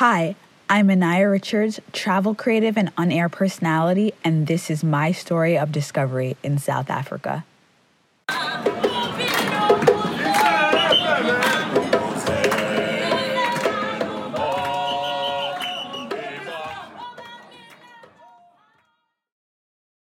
Hi, 0.00 0.34
I'm 0.70 0.88
Nneya 0.88 1.30
Richards, 1.30 1.78
travel 1.92 2.34
creative 2.34 2.78
and 2.78 2.90
on 2.96 3.12
air 3.12 3.28
personality, 3.28 4.14
and 4.24 4.46
this 4.46 4.70
is 4.70 4.82
my 4.82 5.12
story 5.12 5.58
of 5.58 5.72
discovery 5.72 6.38
in 6.42 6.56
South 6.56 6.88
Africa. 6.88 7.44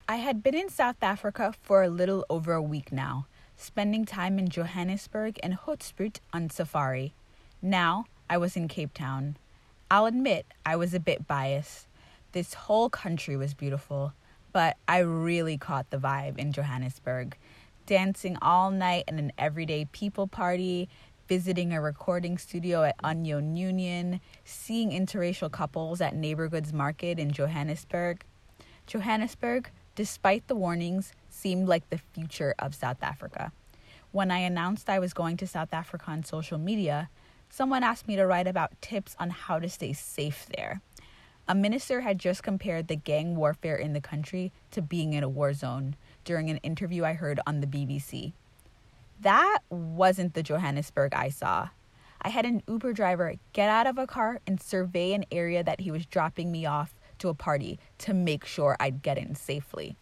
I 0.08 0.18
had 0.18 0.44
been 0.44 0.54
in 0.54 0.70
South 0.70 1.02
Africa 1.02 1.56
for 1.64 1.82
a 1.82 1.90
little 1.90 2.28
over 2.30 2.54
a 2.54 2.62
week 2.62 2.92
now, 2.92 3.26
spending 3.58 4.06
time 4.06 4.38
in 4.38 4.50
Johannesburg 4.50 5.40
and 5.42 5.58
Hoedspruit 5.58 6.20
on 6.32 6.52
safari. 6.52 7.16
Now 7.60 8.06
I 8.30 8.38
was 8.38 8.56
in 8.56 8.68
Cape 8.68 8.94
Town. 8.94 9.36
I'll 9.92 10.06
admit 10.06 10.46
I 10.68 10.76
was 10.76 10.94
a 10.94 11.00
bit 11.00 11.26
biased. 11.26 11.88
This 12.32 12.54
whole 12.54 12.92
country 12.92 13.36
was 13.36 13.56
beautiful, 13.56 14.14
but 14.54 14.78
I 14.88 15.00
really 15.00 15.58
caught 15.58 15.90
the 15.90 15.98
vibe 15.98 16.38
in 16.38 16.52
Johannesburg. 16.52 17.36
Dancing 17.88 18.38
all 18.40 18.70
night 18.70 19.06
in 19.08 19.18
an 19.18 19.32
everyday 19.40 19.86
people 19.86 20.28
party, 20.28 20.90
visiting 21.28 21.74
a 21.74 21.82
recording 21.82 22.38
studio 22.38 22.84
at 22.84 22.98
Onion 23.04 23.56
Union, 23.56 24.22
seeing 24.44 24.92
interracial 24.92 25.52
couples 25.52 26.02
at 26.02 26.14
Neighbourgoods 26.14 26.72
Market 26.72 27.18
in 27.18 27.32
Johannesburg. 27.32 28.24
Johannesburg, 28.86 29.72
despite 29.96 30.48
the 30.48 30.56
warnings, 30.56 31.14
seemed 31.30 31.68
like 31.68 31.90
the 31.90 32.00
future 32.14 32.54
of 32.60 32.76
South 32.76 33.02
Africa. 33.02 33.52
When 34.12 34.30
I 34.30 34.40
announced 34.40 34.88
I 34.88 35.00
was 35.00 35.14
going 35.14 35.38
to 35.38 35.48
South 35.48 35.74
Africa 35.74 36.06
on 36.12 36.24
social 36.24 36.60
media, 36.60 37.10
someone 37.50 37.84
asked 37.84 38.08
me 38.08 38.16
to 38.16 38.26
write 38.26 38.48
about 38.48 38.80
tips 38.82 39.16
on 39.20 39.30
how 39.30 39.60
to 39.60 39.70
stay 39.70 39.94
safe 39.94 40.46
there. 40.56 40.82
A 41.48 41.56
minister 41.56 42.02
had 42.02 42.20
just 42.20 42.44
compared 42.44 42.88
the 42.88 42.96
gang 42.96 43.36
warfare 43.36 43.76
in 43.76 43.94
the 43.94 44.02
country 44.02 44.52
to 44.72 44.82
being 44.82 45.14
in 45.14 45.24
a 45.24 45.30
war 45.30 45.54
zone 45.54 45.96
during 46.24 46.50
an 46.50 46.58
interview 46.58 47.04
I 47.04 47.14
heard 47.14 47.40
on 47.48 47.60
the 47.60 47.68
BBC. 47.68 48.34
That 49.20 49.60
wasn't 49.70 50.36
the 50.36 50.44
Johannesburg 50.44 51.14
I 51.14 51.30
saw. 51.30 51.70
I 52.22 52.30
had 52.30 52.46
an 52.46 52.62
Uber 52.68 52.94
driver 52.94 53.34
get 53.54 53.70
out 53.70 53.88
of 53.88 53.98
a 53.98 54.06
car 54.06 54.42
and 54.46 54.62
survey 54.62 55.14
an 55.14 55.26
area 55.32 55.64
that 55.64 55.82
he 55.82 55.90
was 55.90 56.06
dropping 56.06 56.52
me 56.52 56.66
off 56.66 56.94
to 57.18 57.30
a 57.30 57.34
party 57.34 57.80
to 58.00 58.14
make 58.14 58.46
sure 58.46 58.78
I'd 58.80 59.02
get 59.02 59.18
in 59.18 59.36
safely. 59.36 59.96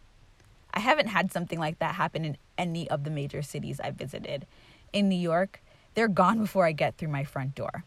I 0.74 0.80
haven't 0.80 1.08
had 1.08 1.32
something 1.32 1.60
like 1.60 1.80
that 1.80 1.96
happen 1.96 2.26
in 2.26 2.38
any 2.58 2.90
of 2.90 3.04
the 3.04 3.10
major 3.10 3.42
cities 3.42 3.80
I've 3.80 3.96
visited. 3.96 4.46
In 4.94 5.10
New 5.10 5.16
York, 5.16 5.62
they're 5.98 6.08
gone 6.08 6.38
before 6.38 6.64
I 6.64 6.74
get 6.74 6.96
through 6.96 7.08
my 7.08 7.24
front 7.24 7.56
door. 7.56 7.84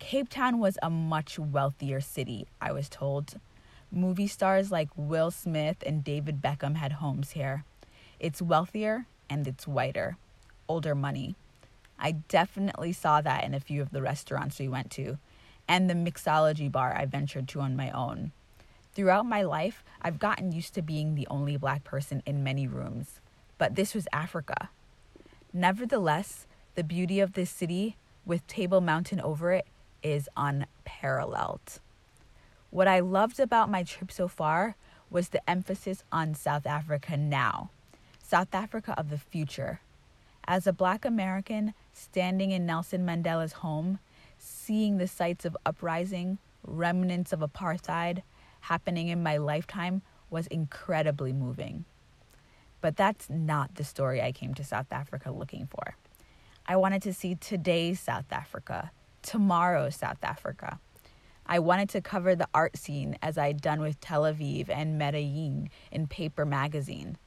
Cape 0.00 0.28
Town 0.28 0.58
was 0.58 0.76
a 0.82 0.90
much 0.90 1.38
wealthier 1.38 2.00
city, 2.00 2.48
I 2.60 2.72
was 2.72 2.88
told. 2.88 3.34
Movie 3.92 4.26
stars 4.26 4.72
like 4.72 4.88
Will 4.96 5.30
Smith 5.30 5.76
and 5.86 6.02
David 6.02 6.42
Beckham 6.42 6.74
had 6.74 6.94
homes 6.94 7.30
here. 7.30 7.62
It's 8.18 8.42
wealthier 8.42 9.06
and 9.30 9.46
it's 9.46 9.68
whiter, 9.68 10.16
older 10.68 10.96
money. 10.96 11.36
I 12.00 12.10
definitely 12.10 12.92
saw 12.92 13.20
that 13.20 13.44
in 13.44 13.54
a 13.54 13.60
few 13.60 13.80
of 13.80 13.92
the 13.92 14.02
restaurants 14.02 14.58
we 14.58 14.66
went 14.66 14.90
to, 14.90 15.18
and 15.68 15.88
the 15.88 15.94
mixology 15.94 16.70
bar 16.70 16.96
I 16.96 17.06
ventured 17.06 17.46
to 17.50 17.60
on 17.60 17.76
my 17.76 17.92
own. 17.92 18.32
Throughout 18.92 19.24
my 19.24 19.42
life, 19.42 19.84
I've 20.02 20.18
gotten 20.18 20.50
used 20.50 20.74
to 20.74 20.82
being 20.82 21.14
the 21.14 21.28
only 21.30 21.56
black 21.56 21.84
person 21.84 22.24
in 22.26 22.42
many 22.42 22.66
rooms, 22.66 23.20
but 23.56 23.76
this 23.76 23.94
was 23.94 24.08
Africa. 24.12 24.70
Nevertheless, 25.52 26.45
the 26.76 26.84
beauty 26.84 27.20
of 27.20 27.32
this 27.32 27.50
city, 27.50 27.96
with 28.26 28.46
Table 28.46 28.82
Mountain 28.82 29.20
over 29.22 29.50
it, 29.52 29.66
is 30.02 30.28
unparalleled. 30.36 31.80
What 32.70 32.86
I 32.86 33.00
loved 33.00 33.40
about 33.40 33.70
my 33.70 33.82
trip 33.82 34.12
so 34.12 34.28
far 34.28 34.76
was 35.10 35.30
the 35.30 35.48
emphasis 35.48 36.04
on 36.12 36.34
South 36.34 36.66
Africa 36.66 37.16
now, 37.16 37.70
South 38.22 38.54
Africa 38.54 38.94
of 38.98 39.08
the 39.08 39.16
future. 39.16 39.80
As 40.46 40.66
a 40.66 40.72
black 40.72 41.06
American 41.06 41.72
standing 41.94 42.50
in 42.50 42.66
Nelson 42.66 43.06
Mandela's 43.06 43.54
home, 43.54 43.98
seeing 44.38 44.98
the 44.98 45.08
sights 45.08 45.46
of 45.46 45.56
uprising, 45.64 46.36
remnants 46.62 47.32
of 47.32 47.40
apartheid 47.40 48.22
happening 48.60 49.08
in 49.08 49.22
my 49.22 49.38
lifetime 49.38 50.02
was 50.28 50.46
incredibly 50.48 51.32
moving. 51.32 51.86
But 52.82 52.96
that's 52.96 53.30
not 53.30 53.76
the 53.76 53.84
story 53.84 54.20
I 54.20 54.30
came 54.30 54.52
to 54.54 54.62
South 54.62 54.92
Africa 54.92 55.30
looking 55.30 55.66
for. 55.66 55.96
I 56.68 56.74
wanted 56.74 57.02
to 57.02 57.14
see 57.14 57.36
today's 57.36 58.00
South 58.00 58.32
Africa, 58.32 58.90
tomorrow's 59.22 59.94
South 59.94 60.24
Africa. 60.24 60.80
I 61.46 61.60
wanted 61.60 61.88
to 61.90 62.00
cover 62.00 62.34
the 62.34 62.48
art 62.52 62.76
scene 62.76 63.16
as 63.22 63.38
I'd 63.38 63.60
done 63.60 63.80
with 63.80 64.00
Tel 64.00 64.22
Aviv 64.22 64.68
and 64.68 64.98
Medellin 64.98 65.70
in 65.92 66.08
Paper 66.08 66.44
Magazine, 66.44 67.18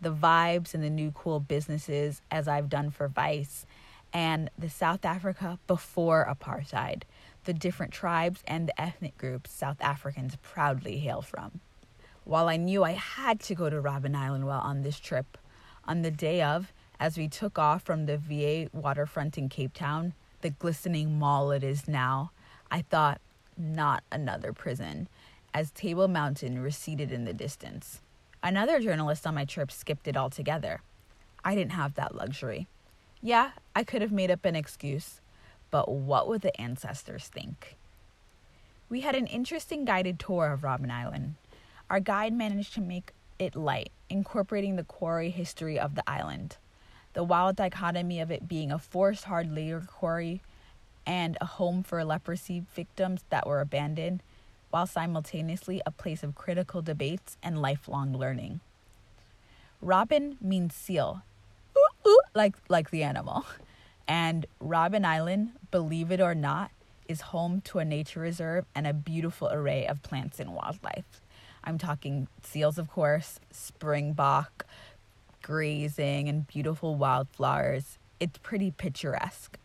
the 0.00 0.12
vibes 0.12 0.74
and 0.74 0.82
the 0.82 0.90
new 0.90 1.12
cool 1.12 1.38
businesses 1.38 2.22
as 2.32 2.48
I've 2.48 2.68
done 2.68 2.90
for 2.90 3.06
Vice, 3.06 3.66
and 4.12 4.50
the 4.58 4.68
South 4.68 5.04
Africa 5.04 5.60
before 5.68 6.26
apartheid, 6.28 7.02
the 7.44 7.54
different 7.54 7.92
tribes 7.92 8.42
and 8.48 8.66
the 8.66 8.80
ethnic 8.80 9.16
groups 9.16 9.52
South 9.52 9.80
Africans 9.80 10.36
proudly 10.42 10.98
hail 10.98 11.22
from. 11.22 11.60
While 12.24 12.48
I 12.48 12.56
knew 12.56 12.82
I 12.82 12.92
had 12.92 13.38
to 13.42 13.54
go 13.54 13.70
to 13.70 13.80
Robben 13.80 14.16
Island 14.16 14.44
while 14.44 14.60
on 14.60 14.82
this 14.82 14.98
trip, 14.98 15.38
on 15.84 16.02
the 16.02 16.10
day 16.10 16.42
of, 16.42 16.72
as 17.00 17.16
we 17.16 17.28
took 17.28 17.58
off 17.58 17.82
from 17.82 18.06
the 18.06 18.18
V&A 18.18 18.68
waterfront 18.72 19.38
in 19.38 19.48
Cape 19.48 19.72
Town, 19.74 20.14
the 20.40 20.50
glistening 20.50 21.18
mall 21.18 21.50
it 21.52 21.62
is 21.62 21.86
now, 21.86 22.32
I 22.70 22.82
thought, 22.82 23.20
not 23.56 24.02
another 24.10 24.52
prison, 24.52 25.08
as 25.54 25.70
Table 25.70 26.08
Mountain 26.08 26.60
receded 26.60 27.12
in 27.12 27.24
the 27.24 27.32
distance. 27.32 28.00
Another 28.42 28.80
journalist 28.80 29.26
on 29.26 29.34
my 29.34 29.44
trip 29.44 29.70
skipped 29.70 30.06
it 30.08 30.16
altogether. 30.16 30.80
I 31.44 31.54
didn't 31.54 31.72
have 31.72 31.94
that 31.94 32.14
luxury. 32.14 32.66
Yeah, 33.20 33.50
I 33.74 33.84
could 33.84 34.02
have 34.02 34.12
made 34.12 34.30
up 34.30 34.44
an 34.44 34.54
excuse, 34.54 35.20
but 35.70 35.90
what 35.90 36.28
would 36.28 36.42
the 36.42 36.60
ancestors 36.60 37.26
think? 37.26 37.76
We 38.88 39.00
had 39.00 39.14
an 39.14 39.26
interesting 39.26 39.84
guided 39.84 40.18
tour 40.18 40.52
of 40.52 40.62
Robben 40.62 40.90
Island. 40.90 41.34
Our 41.90 42.00
guide 42.00 42.32
managed 42.32 42.74
to 42.74 42.80
make 42.80 43.12
it 43.38 43.56
light, 43.56 43.90
incorporating 44.08 44.76
the 44.76 44.84
quarry 44.84 45.30
history 45.30 45.78
of 45.78 45.94
the 45.94 46.08
island 46.08 46.56
the 47.14 47.24
wild 47.24 47.56
dichotomy 47.56 48.20
of 48.20 48.30
it 48.30 48.48
being 48.48 48.70
a 48.70 48.78
forced 48.78 49.24
hard 49.24 49.54
labor 49.54 49.86
quarry 49.86 50.40
and 51.06 51.38
a 51.40 51.46
home 51.46 51.82
for 51.82 52.04
leprosy 52.04 52.64
victims 52.74 53.24
that 53.30 53.46
were 53.46 53.60
abandoned, 53.60 54.22
while 54.70 54.86
simultaneously 54.86 55.80
a 55.86 55.90
place 55.90 56.22
of 56.22 56.34
critical 56.34 56.82
debates 56.82 57.36
and 57.42 57.62
lifelong 57.62 58.16
learning. 58.16 58.60
Robben 59.82 60.40
means 60.42 60.74
seal, 60.74 61.22
ooh, 61.76 62.08
ooh, 62.08 62.20
like, 62.34 62.56
like 62.68 62.90
the 62.90 63.02
animal. 63.02 63.46
And 64.06 64.46
Robben 64.60 65.04
Island, 65.04 65.52
believe 65.70 66.10
it 66.10 66.20
or 66.20 66.34
not, 66.34 66.70
is 67.08 67.20
home 67.20 67.60
to 67.62 67.78
a 67.78 67.84
nature 67.84 68.20
reserve 68.20 68.66
and 68.74 68.86
a 68.86 68.92
beautiful 68.92 69.48
array 69.50 69.86
of 69.86 70.02
plants 70.02 70.38
and 70.40 70.54
wildlife. 70.54 71.22
I'm 71.64 71.78
talking 71.78 72.28
seals, 72.42 72.78
of 72.78 72.88
course, 72.88 73.40
springbok, 73.50 74.66
grazing 75.42 76.28
and 76.28 76.46
beautiful 76.46 76.94
wildflowers. 76.94 77.98
It's 78.20 78.38
pretty 78.38 78.70
picturesque. 78.70 79.58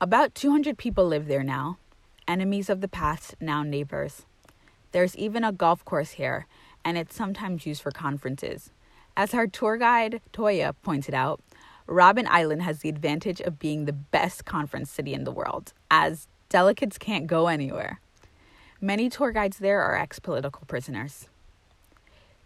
About 0.00 0.34
200 0.34 0.78
people 0.78 1.06
live 1.06 1.26
there 1.26 1.42
now, 1.42 1.78
enemies 2.26 2.70
of 2.70 2.80
the 2.80 2.88
past, 2.88 3.34
now 3.40 3.62
neighbors. 3.62 4.26
There's 4.92 5.16
even 5.16 5.44
a 5.44 5.52
golf 5.52 5.84
course 5.84 6.12
here, 6.12 6.46
and 6.84 6.96
it's 6.96 7.14
sometimes 7.14 7.66
used 7.66 7.82
for 7.82 7.90
conferences. 7.90 8.70
As 9.16 9.34
our 9.34 9.46
tour 9.46 9.76
guide, 9.76 10.20
Toya, 10.32 10.74
pointed 10.82 11.14
out, 11.14 11.40
Robben 11.88 12.26
Island 12.28 12.62
has 12.62 12.80
the 12.80 12.88
advantage 12.88 13.40
of 13.40 13.58
being 13.58 13.84
the 13.84 13.92
best 13.92 14.44
conference 14.44 14.90
city 14.90 15.14
in 15.14 15.24
the 15.24 15.32
world, 15.32 15.72
as 15.90 16.28
delegates 16.48 16.98
can't 16.98 17.26
go 17.26 17.48
anywhere. 17.48 18.00
Many 18.80 19.10
tour 19.10 19.32
guides 19.32 19.58
there 19.58 19.80
are 19.82 19.96
ex 19.96 20.18
political 20.18 20.64
prisoners. 20.66 21.28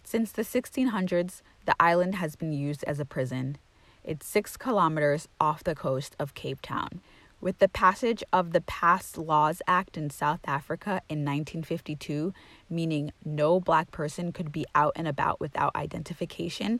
Since 0.05 0.33
the 0.33 0.43
1600s, 0.43 1.43
the 1.67 1.77
island 1.81 2.17
has 2.17 2.37
been 2.37 2.53
used 2.53 2.85
as 2.85 3.01
a 3.01 3.05
prison. 3.05 3.57
It's 4.05 4.27
six 4.27 4.57
kilometers 4.57 5.29
off 5.41 5.65
the 5.65 5.75
coast 5.75 6.17
of 6.19 6.35
Cape 6.35 6.61
Town. 6.63 7.01
With 7.41 7.59
the 7.59 7.69
passage 7.69 8.23
of 8.33 8.53
the 8.53 8.61
Pass 8.61 9.17
Laws 9.17 9.63
Act 9.67 9.97
in 9.97 10.11
South 10.11 10.41
Africa 10.45 11.03
in 11.09 11.25
1952, 11.25 12.33
meaning 12.71 13.13
no 13.25 13.59
black 13.59 13.91
person 13.91 14.33
could 14.33 14.53
be 14.53 14.65
out 14.77 14.93
and 14.95 15.09
about 15.09 15.41
without 15.41 15.75
identification, 15.75 16.79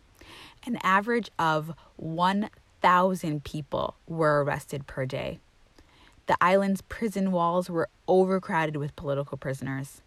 an 0.65 0.79
average 0.85 1.31
of 1.37 1.73
1,000 1.97 3.43
people 3.43 3.97
were 4.07 4.45
arrested 4.45 4.87
per 4.87 5.05
day. 5.05 5.41
The 6.27 6.37
island's 6.41 6.83
prison 6.83 7.33
walls 7.33 7.69
were 7.69 7.89
overcrowded 8.07 8.77
with 8.77 8.95
political 8.95 9.37
prisoners. 9.37 10.03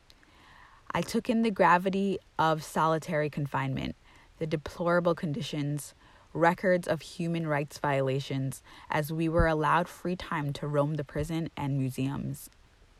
I 0.93 1.01
took 1.01 1.29
in 1.29 1.41
the 1.41 1.51
gravity 1.51 2.19
of 2.39 2.63
solitary 2.63 3.29
confinement, 3.29 3.97
the 4.39 4.47
deplorable 4.47 5.15
conditions, 5.15 5.93
records 6.33 6.87
of 6.87 7.01
human 7.01 7.47
rights 7.47 7.77
violations, 7.77 8.61
as 8.89 9.11
we 9.11 9.29
were 9.29 9.47
allowed 9.47 9.87
free 9.87 10.15
time 10.15 10.51
to 10.53 10.67
roam 10.67 10.95
the 10.95 11.03
prison 11.03 11.49
and 11.55 11.77
museums. 11.77 12.49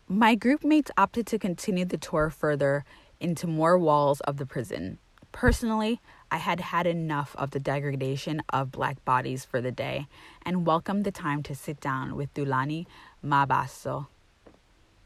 My 0.08 0.36
group 0.36 0.64
mates 0.64 0.92
opted 0.98 1.26
to 1.28 1.40
continue 1.40 1.86
the 1.86 1.98
tour 1.98 2.30
further 2.30 2.86
into 3.20 3.48
more 3.48 3.78
walls 3.78 4.22
of 4.22 4.38
the 4.38 4.46
prison. 4.46 5.00
Personally, 5.32 6.00
I 6.32 6.38
had 6.38 6.60
had 6.60 6.88
enough 6.88 7.36
of 7.38 7.52
the 7.52 7.60
degradation 7.60 8.42
of 8.50 8.72
black 8.72 9.04
bodies 9.04 9.44
for 9.44 9.62
the 9.62 9.72
day 9.72 10.08
and 10.46 10.66
welcomed 10.66 11.04
the 11.04 11.12
time 11.12 11.44
to 11.44 11.56
sit 11.56 11.82
down 11.82 12.16
with 12.16 12.34
Thulani 12.34 12.86
Mabaso. 13.24 14.08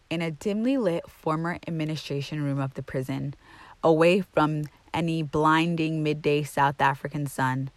In 0.10 0.22
a 0.22 0.32
dimly 0.32 0.78
lit 0.78 1.10
former 1.10 1.58
administration 1.68 2.44
room 2.44 2.60
of 2.60 2.74
the 2.74 2.84
prison, 2.84 3.36
away 3.84 4.22
from 4.22 4.64
any 4.94 5.24
blinding 5.24 6.04
midday 6.04 6.44
South 6.44 6.82
African 6.82 7.28
sun, 7.28 7.70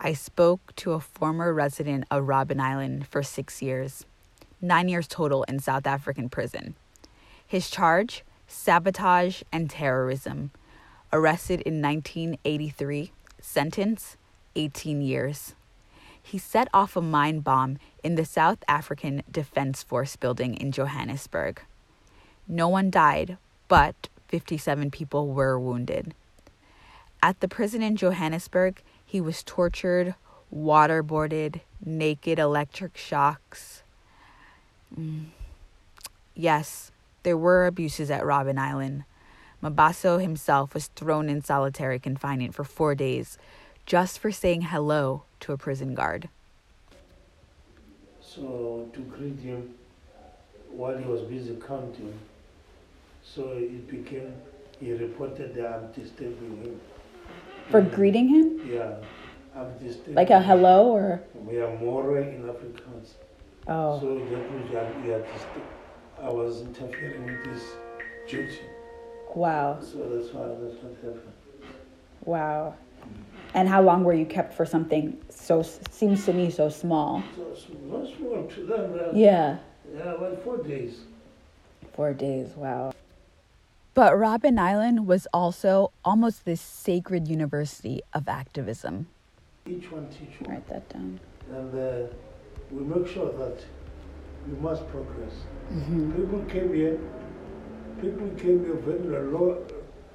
I 0.00 0.12
spoke 0.12 0.74
to 0.76 0.92
a 0.92 1.00
former 1.00 1.52
resident 1.52 2.04
of 2.10 2.24
Robben 2.24 2.60
Island 2.60 3.06
for 3.06 3.22
six 3.22 3.60
years, 3.60 4.06
nine 4.60 4.88
years 4.88 5.06
total 5.06 5.42
in 5.44 5.58
South 5.60 5.86
African 5.86 6.28
prison. 6.28 6.74
His 7.46 7.70
charge 7.70 8.24
sabotage 8.50 9.42
and 9.52 9.70
terrorism. 9.70 10.50
Arrested 11.12 11.60
in 11.62 11.80
1983, 11.80 13.12
sentence 13.40 14.16
18 14.56 15.00
years. 15.00 15.54
He 16.22 16.38
set 16.38 16.68
off 16.74 16.96
a 16.96 17.00
mine 17.00 17.40
bomb 17.40 17.78
in 18.04 18.14
the 18.14 18.24
South 18.24 18.58
African 18.68 19.22
Defense 19.30 19.82
Force 19.82 20.16
building 20.16 20.54
in 20.54 20.72
Johannesburg. 20.72 21.62
No 22.46 22.68
one 22.68 22.90
died, 22.90 23.38
but 23.68 24.08
57 24.28 24.90
people 24.90 25.28
were 25.28 25.58
wounded. 25.58 26.14
At 27.22 27.40
the 27.40 27.48
prison 27.48 27.82
in 27.82 27.96
Johannesburg, 27.96 28.82
he 29.04 29.20
was 29.20 29.42
tortured, 29.42 30.14
waterboarded, 30.54 31.60
naked 31.84 32.38
electric 32.38 32.96
shocks. 32.96 33.82
Mm. 34.98 35.26
Yes, 36.34 36.90
there 37.22 37.36
were 37.36 37.66
abuses 37.66 38.10
at 38.10 38.22
Robben 38.22 38.58
Island. 38.58 39.04
Mabaso 39.62 40.20
himself 40.20 40.72
was 40.72 40.86
thrown 40.88 41.28
in 41.28 41.42
solitary 41.42 41.98
confinement 41.98 42.54
for 42.54 42.64
four 42.64 42.94
days 42.94 43.36
just 43.84 44.18
for 44.18 44.30
saying 44.30 44.62
hello 44.62 45.24
to 45.40 45.52
a 45.52 45.58
prison 45.58 45.94
guard. 45.94 46.28
So, 48.22 48.88
to 48.94 49.00
greet 49.00 49.38
him 49.40 49.74
while 50.70 50.96
he 50.96 51.04
was 51.04 51.22
busy 51.22 51.56
counting, 51.66 52.18
so 53.22 53.48
it 53.56 53.90
became, 53.90 54.32
he 54.78 54.92
reported 54.92 55.54
that 55.56 55.66
I'm 55.66 55.92
disturbing 55.92 56.62
him. 56.62 56.80
For 57.70 57.80
greeting 57.80 58.28
him? 58.28 58.68
Yeah, 58.68 58.96
I'm 59.54 59.78
disturbing 59.78 60.14
Like 60.14 60.30
a 60.30 60.42
hello 60.42 60.88
or? 60.88 61.22
We 61.46 61.60
are 61.60 61.76
more 61.78 62.18
in 62.18 62.42
Afrikaans. 62.42 63.10
Oh. 63.68 64.00
So 64.00 64.18
that 64.18 64.52
means 64.52 64.72
that 64.72 65.02
we 65.04 65.12
are 65.12 65.24
I 66.20 66.28
was 66.28 66.62
interfering 66.62 67.24
with 67.24 67.46
his 67.46 67.62
duty. 68.28 68.58
Wow. 69.34 69.78
So 69.80 69.98
that's 69.98 70.32
why 70.34 70.48
that's 70.48 70.82
what 70.82 70.94
happened. 70.96 71.32
Wow. 72.24 72.74
And 73.54 73.68
how 73.68 73.82
long 73.82 74.04
were 74.04 74.12
you 74.14 74.26
kept 74.26 74.54
for 74.54 74.66
something 74.66 75.18
so 75.30 75.62
seems 75.90 76.24
to 76.26 76.32
me 76.32 76.50
so 76.50 76.68
small? 76.68 77.22
So 77.36 77.56
small 78.18 78.46
to 78.46 78.66
them. 78.66 78.94
uh, 78.94 79.12
Yeah. 79.12 79.58
Yeah, 79.94 80.14
about 80.14 80.42
four 80.42 80.58
days. 80.58 81.00
Four 81.94 82.14
days, 82.14 82.48
wow. 82.56 82.92
But 84.00 84.14
Robben 84.14 84.58
Island 84.58 85.06
was 85.06 85.28
also 85.30 85.92
almost 86.06 86.46
this 86.46 86.62
sacred 86.62 87.28
university 87.28 88.00
of 88.14 88.30
activism. 88.30 89.08
Each 89.66 89.92
one 89.92 90.08
teach 90.08 90.40
one. 90.40 90.54
Write 90.54 90.66
that 90.68 90.88
down. 90.88 91.20
And 91.52 91.74
uh, 91.74 92.06
we 92.70 92.82
make 92.82 93.06
sure 93.06 93.30
that 93.30 93.62
we 94.48 94.58
must 94.58 94.88
progress. 94.88 95.34
Mm-hmm. 95.70 96.12
People 96.12 96.42
came 96.44 96.72
here, 96.72 96.98
people 98.00 98.26
came 98.38 98.64
here 98.64 98.76
with 98.76 99.04
a 99.04 99.20
low, 99.20 99.66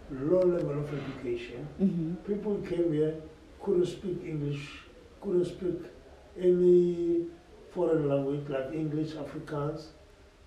low 0.10 0.40
level 0.40 0.80
of 0.80 0.90
education. 0.92 1.68
Mm-hmm. 1.80 2.16
People 2.26 2.56
came 2.68 2.92
here, 2.92 3.14
couldn't 3.62 3.86
speak 3.86 4.20
English, 4.26 4.68
couldn't 5.22 5.46
speak 5.46 5.80
any 6.42 7.28
foreign 7.72 8.10
language 8.10 8.50
like 8.50 8.74
English, 8.74 9.12
Afrikaans. 9.12 9.90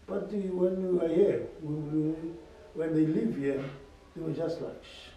But 0.09 0.29
the, 0.29 0.39
when 0.51 0.83
we 0.83 0.99
were 0.99 1.15
here, 1.15 1.47
we, 1.63 1.75
we, 1.75 2.15
when 2.79 2.95
they 2.95 3.07
live 3.07 3.37
here, 3.37 3.65
they 4.15 4.23
were 4.23 4.33
just 4.33 4.61
like 4.61 4.81
sh- 4.85 5.11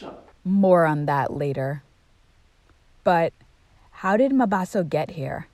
sharp. 0.00 0.28
More 0.44 0.84
on 0.84 1.06
that 1.06 1.32
later. 1.32 1.82
But 3.02 3.32
how 3.90 4.18
did 4.18 4.30
Mabaso 4.32 4.86
get 4.86 5.12
here? 5.12 5.46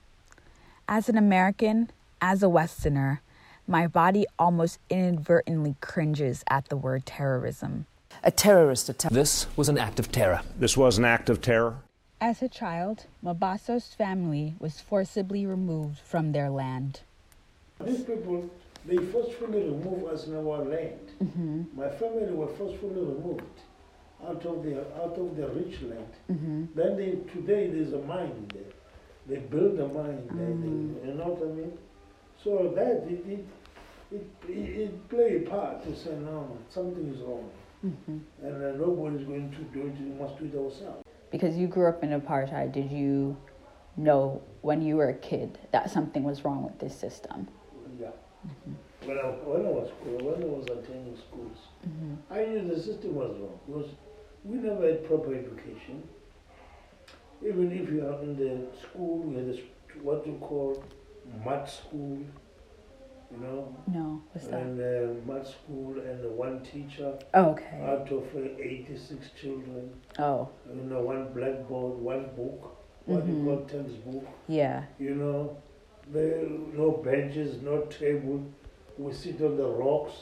As 0.88 1.08
an 1.08 1.16
American, 1.16 1.92
as 2.20 2.42
a 2.42 2.48
Westerner, 2.48 3.20
my 3.68 3.86
body 3.86 4.26
almost 4.36 4.80
inadvertently 4.90 5.76
cringes 5.80 6.42
at 6.48 6.68
the 6.68 6.76
word 6.76 7.06
terrorism. 7.06 7.86
a 8.24 8.32
terrorist 8.32 8.88
attack. 8.88 9.12
This 9.12 9.46
was 9.56 9.68
an 9.68 9.78
act 9.78 10.00
of 10.00 10.10
terror. 10.10 10.40
This 10.58 10.76
was 10.76 10.98
an 10.98 11.04
act 11.04 11.30
of 11.30 11.40
terror. 11.40 11.76
As 12.20 12.42
a 12.42 12.48
child, 12.48 13.06
Mabaso's 13.24 13.94
family 13.94 14.54
was 14.58 14.80
forcibly 14.80 15.46
removed 15.46 15.98
from 16.00 16.32
their 16.32 16.50
land. 16.50 17.00
These 17.84 18.02
people, 18.02 18.50
they 18.86 18.96
forcefully 18.96 19.62
removed 19.62 20.06
us 20.12 20.26
in 20.26 20.36
our 20.36 20.64
land. 20.64 21.10
Mm-hmm. 21.22 21.62
My 21.74 21.88
family 21.88 22.32
were 22.32 22.48
forcefully 22.48 23.00
removed 23.00 23.60
out 24.26 24.44
of 24.44 24.62
the 24.62 24.80
out 25.02 25.16
of 25.18 25.36
the 25.36 25.48
rich 25.48 25.80
land. 25.82 26.12
Mm-hmm. 26.30 26.64
Then 26.74 26.96
they, 26.96 27.10
today 27.32 27.68
there's 27.68 27.92
a 27.92 27.98
mine 28.02 28.48
there. 28.52 28.72
They 29.26 29.36
build 29.46 29.78
a 29.80 29.88
mine 29.88 30.28
there. 30.32 30.46
They, 30.46 30.52
mm-hmm. 30.52 31.08
you 31.08 31.14
know 31.14 31.28
what 31.28 31.48
I 31.48 31.52
mean? 31.52 31.78
So 32.42 32.72
that 32.76 33.10
it 33.10 33.24
it 33.26 33.46
it, 34.12 34.26
it, 34.48 34.80
it 34.80 35.08
play 35.08 35.44
a 35.44 35.48
part 35.48 35.82
to 35.84 35.96
say 35.96 36.10
no, 36.10 36.56
something 36.68 37.12
is 37.12 37.20
wrong, 37.22 37.50
and 38.42 38.64
uh, 38.64 38.72
nobody's 38.76 39.26
going 39.26 39.50
to 39.50 39.62
do 39.78 39.86
it. 39.86 39.94
We 39.98 40.20
must 40.20 40.38
do 40.38 40.44
it 40.44 40.54
ourselves. 40.54 41.02
Because 41.30 41.56
you 41.56 41.66
grew 41.66 41.88
up 41.88 42.04
in 42.04 42.10
apartheid, 42.10 42.72
did 42.72 42.92
you 42.92 43.36
know 43.96 44.42
when 44.60 44.82
you 44.82 44.96
were 44.96 45.08
a 45.08 45.14
kid 45.14 45.58
that 45.72 45.90
something 45.90 46.22
was 46.22 46.44
wrong 46.44 46.62
with 46.62 46.78
this 46.78 46.94
system? 46.96 47.48
Yeah. 48.66 48.74
When, 49.08 49.18
I, 49.18 49.22
when 49.22 49.66
I 49.66 49.70
was 49.70 49.88
school, 49.90 50.18
when 50.18 50.42
I 50.42 50.46
was 50.46 50.66
attending 50.68 51.16
schools, 51.16 51.58
I 52.30 52.44
knew 52.46 52.68
the 52.74 52.80
system 52.80 53.14
was 53.14 53.36
wrong 53.38 53.60
because 53.66 53.90
we 54.44 54.56
never 54.58 54.86
had 54.86 55.06
proper 55.06 55.34
education. 55.34 56.08
Even 57.42 57.70
if 57.72 57.90
you 57.90 58.06
are 58.06 58.22
in 58.22 58.36
the 58.36 58.66
school, 58.80 59.18
we 59.18 59.34
had 59.36 59.48
a, 59.54 59.58
what 60.02 60.26
you 60.26 60.38
call 60.40 60.82
mud 61.44 61.68
school, 61.68 62.18
you 63.30 63.36
know, 63.38 63.76
No, 63.86 64.22
what's 64.32 64.46
that? 64.46 64.60
and 64.60 64.80
uh, 64.80 65.26
mud 65.26 65.46
school 65.46 65.98
and 66.00 66.24
uh, 66.24 66.28
one 66.28 66.62
teacher 66.62 67.18
Oh, 67.34 67.50
okay. 67.50 67.80
out 67.82 68.10
of 68.10 68.24
uh, 68.34 68.40
86 68.58 69.30
children, 69.38 70.00
Oh, 70.18 70.48
you 70.66 70.82
know, 70.82 71.02
one 71.02 71.32
blackboard, 71.34 71.98
one 72.00 72.30
book, 72.34 72.76
what 73.04 73.26
you 73.26 73.42
call 73.44 73.66
textbook. 73.66 74.26
yeah. 74.48 74.84
You 74.98 75.14
know, 75.16 75.62
there 76.08 76.46
no 76.74 76.90
benches, 77.04 77.62
no 77.62 77.82
table. 77.82 78.44
We 78.98 79.12
sit 79.12 79.40
on 79.42 79.56
the 79.56 79.66
rocks. 79.66 80.12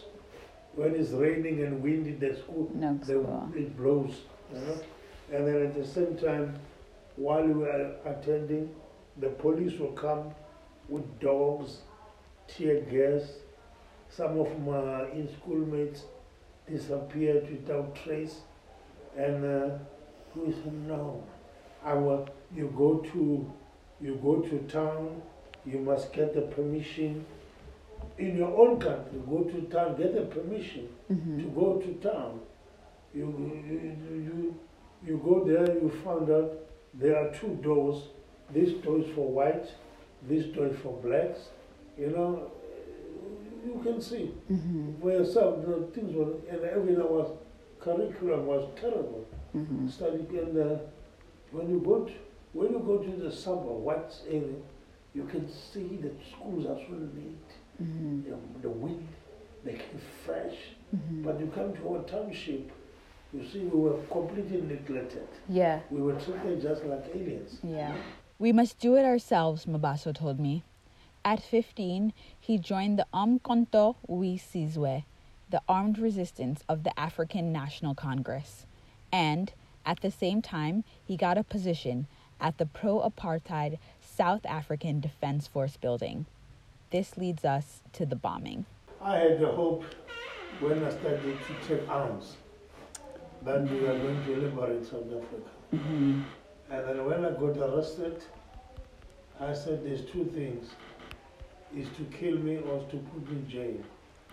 When 0.75 0.95
it's 0.95 1.11
raining 1.11 1.63
and 1.63 1.83
windy, 1.83 2.13
the 2.13 2.35
school, 2.35 2.71
No 2.75 2.97
the, 2.97 3.05
school. 3.05 3.53
it 3.55 3.77
blows. 3.77 4.23
You 4.55 4.61
know, 4.61 4.81
and 5.33 5.47
then 5.47 5.67
at 5.67 5.75
the 5.75 5.87
same 5.87 6.17
time, 6.17 6.59
while 7.17 7.47
we 7.47 7.65
are 7.65 7.95
attending, 8.07 8.75
the 9.19 9.29
police 9.29 9.79
will 9.79 9.93
come 9.93 10.35
with 10.89 11.05
dogs, 11.21 11.79
tear 12.49 12.81
gas. 12.83 13.29
Some 14.09 14.39
of 14.41 14.59
my 14.61 15.11
in 15.11 15.29
schoolmates 15.37 16.05
disappeared 16.71 17.51
without 17.51 17.95
trace, 17.95 18.41
and 19.17 19.45
uh, 19.45 19.77
we 20.35 20.53
said 20.53 20.73
no. 20.87 21.23
Our, 21.85 22.27
you 22.55 22.73
go 22.77 22.99
to 23.13 23.53
you 24.01 24.19
go 24.23 24.37
to 24.41 24.59
town, 24.61 25.21
you 25.65 25.79
must 25.79 26.13
get 26.13 26.35
the 26.35 26.43
permission. 26.43 27.25
In 28.19 28.37
your 28.37 28.57
own 28.57 28.79
country, 28.81 29.21
go 29.29 29.45
to 29.45 29.61
town, 29.63 29.97
get 29.97 30.15
the 30.15 30.23
permission 30.23 30.89
mm-hmm. 31.11 31.39
to 31.41 31.45
go 31.49 31.79
to 31.79 31.95
town. 31.95 32.41
You, 33.15 33.27
you, 33.69 33.97
you, 34.15 34.61
you 35.07 35.21
go 35.25 35.45
there, 35.45 35.75
you 35.75 35.91
find 36.05 36.31
out 36.31 36.53
there 36.95 37.17
are 37.17 37.33
two 37.35 37.59
doors. 37.63 38.09
This 38.51 38.73
door 38.83 38.99
is 38.99 39.15
for 39.15 39.29
whites, 39.29 39.71
this 40.29 40.47
door 40.47 40.67
is 40.67 40.79
for 40.81 40.93
blacks. 41.03 41.49
You 41.99 42.09
know, 42.09 42.51
you 43.65 43.81
can 43.83 44.01
see 44.01 44.33
mm-hmm. 44.51 45.01
for 45.01 45.13
yourself 45.13 45.65
the 45.65 45.89
things 45.95 46.15
were, 46.15 46.35
and 46.51 46.65
everything 46.65 47.05
was, 47.05 47.37
curriculum 47.81 48.47
was 48.47 48.69
terrible. 48.81 49.27
Mm-hmm. 49.57 49.89
Study, 49.89 50.27
and 50.39 50.59
uh, 50.59 50.79
when 51.51 51.69
you 51.71 51.81
go 51.85 52.05
to, 52.05 52.13
when 52.53 52.73
you 52.73 52.79
go 52.81 52.99
to 52.99 53.23
the 53.23 53.31
suburb, 53.31 53.83
white 53.83 54.15
area, 54.29 54.43
eh, 54.43 54.72
you 55.15 55.25
can 55.25 55.49
see 55.49 55.99
that 56.03 56.15
schools 56.31 56.67
are 56.67 56.79
so 56.89 56.95
neat. 57.15 57.39
You 57.79 58.31
know, 58.31 58.41
the 58.61 58.69
wind, 58.69 59.09
they 59.65 59.73
can 59.73 60.01
fresh. 60.25 60.55
Mm-hmm. 60.95 61.23
But 61.23 61.41
you 61.41 61.47
come 61.55 61.75
to 61.75 61.89
our 61.97 62.03
township, 62.05 62.71
you 63.33 63.45
see 63.51 63.61
we 63.61 63.79
were 63.81 63.99
completely 64.11 64.61
neglected. 64.61 65.27
Yeah, 65.49 65.81
We 65.91 66.01
were 66.01 66.19
treated 66.21 66.63
just 66.63 66.85
like 66.85 67.05
aliens. 67.15 67.59
yeah. 67.63 67.95
We 68.39 68.53
must 68.53 68.79
do 68.79 68.97
it 68.97 69.05
ourselves, 69.05 69.67
Mabaso 69.67 70.15
told 70.15 70.39
me. 70.41 70.65
At 71.25 71.41
15, 71.41 72.13
he 72.41 72.59
joined 72.59 72.99
the 72.99 73.07
Umkhonto 73.15 73.97
we 74.09 74.37
Sizwe, 74.37 75.05
the 75.49 75.63
armed 75.69 75.99
resistance 75.99 76.63
of 76.69 76.83
the 76.83 76.99
African 76.99 77.53
National 77.53 77.95
Congress. 77.95 78.67
And 79.13 79.53
at 79.87 80.01
the 80.01 80.11
same 80.11 80.43
time, 80.43 80.83
he 81.05 81.17
got 81.17 81.39
a 81.39 81.45
position 81.45 82.07
at 82.41 82.59
the 82.59 82.67
pro 82.67 82.99
apartheid 83.09 83.79
South 84.23 84.47
African 84.47 85.01
Defense 85.01 85.49
Force 85.49 85.77
building. 85.77 86.27
This 86.91 87.17
leads 87.17 87.45
us 87.45 87.81
to 87.95 88.07
the 88.07 88.15
bombing. 88.15 88.67
I 89.01 89.17
had 89.17 89.41
the 89.41 89.49
hope 89.49 89.83
when 90.61 90.85
I 90.85 90.91
started 90.91 91.39
to 91.49 91.55
take 91.67 91.89
arms 91.89 92.37
that 93.45 93.69
we 93.69 93.81
were 93.81 93.99
going 93.99 94.25
to 94.25 94.37
liberate 94.37 94.87
South 94.87 95.07
Africa. 95.07 95.51
Mm-hmm. 95.75 96.23
And 96.71 96.89
then 96.89 97.05
when 97.05 97.25
I 97.25 97.31
got 97.31 97.57
arrested, 97.57 98.23
I 99.41 99.53
said 99.53 99.85
there's 99.85 100.05
two 100.05 100.27
things. 100.27 100.71
Is 101.77 101.89
to 101.97 102.05
kill 102.17 102.37
me 102.37 102.59
or 102.59 102.79
to 102.91 102.97
put 102.99 103.29
me 103.29 103.39
in 103.39 103.49
jail. 103.49 103.81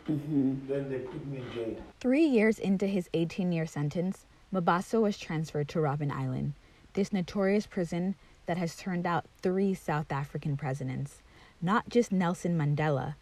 Mm-hmm. 0.08 0.68
Then 0.68 0.88
they 0.92 1.00
put 1.00 1.26
me 1.26 1.38
in 1.40 1.52
jail. 1.52 1.76
Three 2.00 2.28
years 2.28 2.60
into 2.60 2.86
his 2.86 3.10
18 3.16 3.52
year 3.52 3.66
sentence, 3.66 4.28
Mabaso 4.54 5.02
was 5.02 5.18
transferred 5.18 5.68
to 5.70 5.80
Robben 5.80 6.12
Island, 6.12 6.54
this 6.94 7.12
notorious 7.12 7.66
prison 7.66 8.14
that 8.50 8.58
has 8.58 8.76
turned 8.76 9.06
out 9.06 9.26
three 9.44 9.76
South 9.76 10.12
African 10.12 10.58
presidents, 10.58 11.22
not 11.62 11.88
just 11.88 12.12
Nelson 12.12 12.58
Mandela, 12.58 13.14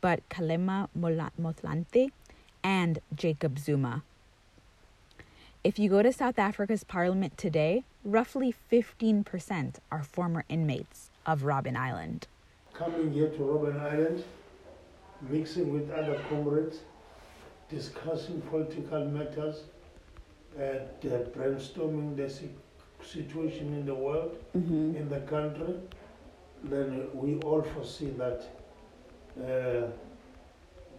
but 0.00 0.20
Kgalema 0.28 0.88
Motlanthe 0.96 2.12
and 2.62 3.00
Jacob 3.12 3.58
Zuma. 3.58 4.04
If 5.64 5.76
you 5.80 5.90
go 5.90 6.02
to 6.02 6.12
South 6.12 6.38
Africa's 6.38 6.84
parliament 6.84 7.36
today, 7.36 7.82
roughly 8.04 8.54
15% 8.70 9.74
are 9.90 10.04
former 10.04 10.44
inmates 10.48 11.10
of 11.26 11.42
Robben 11.42 11.76
Island. 11.76 12.28
Coming 12.72 13.12
here 13.12 13.30
to 13.30 13.38
Robben 13.38 13.80
Island, 13.80 14.22
mixing 15.22 15.72
with 15.72 15.90
other 15.90 16.22
comrades, 16.28 16.82
discussing 17.68 18.40
political 18.42 19.04
matters, 19.06 19.62
and 20.56 20.82
uh, 21.12 21.26
brainstorming 21.36 22.14
the 22.14 22.30
situation 23.06 23.72
in 23.74 23.86
the 23.86 23.94
world, 23.94 24.36
mm-hmm. 24.56 24.96
in 24.96 25.08
the 25.08 25.20
country, 25.20 25.74
then 26.64 27.08
we 27.14 27.36
all 27.40 27.62
foresee 27.62 28.10
that 28.10 28.42
uh, 29.38 29.86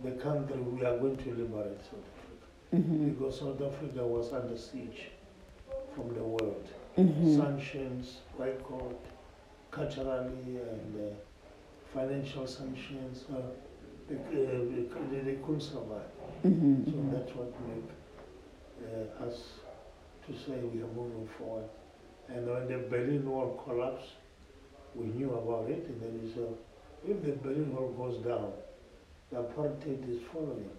the 0.03 0.11
country 0.21 0.57
we 0.57 0.85
are 0.85 0.97
going 0.97 1.17
to 1.17 1.29
liberate 1.29 1.79
South 1.81 2.07
Africa. 2.15 2.75
Mm-hmm. 2.75 3.09
Because 3.09 3.39
South 3.39 3.61
Africa 3.61 4.05
was 4.05 4.33
under 4.33 4.57
siege 4.57 5.09
from 5.95 6.13
the 6.13 6.23
world. 6.23 6.67
Mm-hmm. 6.97 7.35
Sanctions, 7.39 8.17
boycott, 8.37 9.05
culturally 9.71 10.57
and 10.57 11.11
uh, 11.11 11.15
financial 11.93 12.47
sanctions, 12.47 13.25
uh, 13.31 13.41
they, 14.09 14.15
they, 14.31 15.19
they, 15.19 15.35
couldn't 15.35 15.61
survive. 15.61 16.11
Mm-hmm. 16.45 16.85
So 16.85 17.17
that's 17.17 17.35
what 17.35 17.53
made 17.67 17.89
uh, 18.85 19.25
us 19.25 19.41
to 20.25 20.33
say 20.33 20.57
we 20.59 20.81
are 20.81 20.93
moving 20.95 21.27
forward. 21.37 21.65
And 22.29 22.47
when 22.47 22.67
the 22.67 22.87
Berlin 22.89 23.29
Wall 23.29 23.61
collapsed, 23.63 24.13
we 24.95 25.05
knew 25.07 25.33
about 25.33 25.69
it, 25.69 25.85
and 25.87 26.01
then 26.01 26.21
we 26.21 26.33
said, 26.33 26.53
if 27.07 27.23
the 27.23 27.31
Berlin 27.33 27.73
Wall 27.75 27.89
goes 27.91 28.23
down, 28.25 28.51
the 29.31 29.37
apartheid 29.37 30.09
is 30.09 30.21
following. 30.33 30.69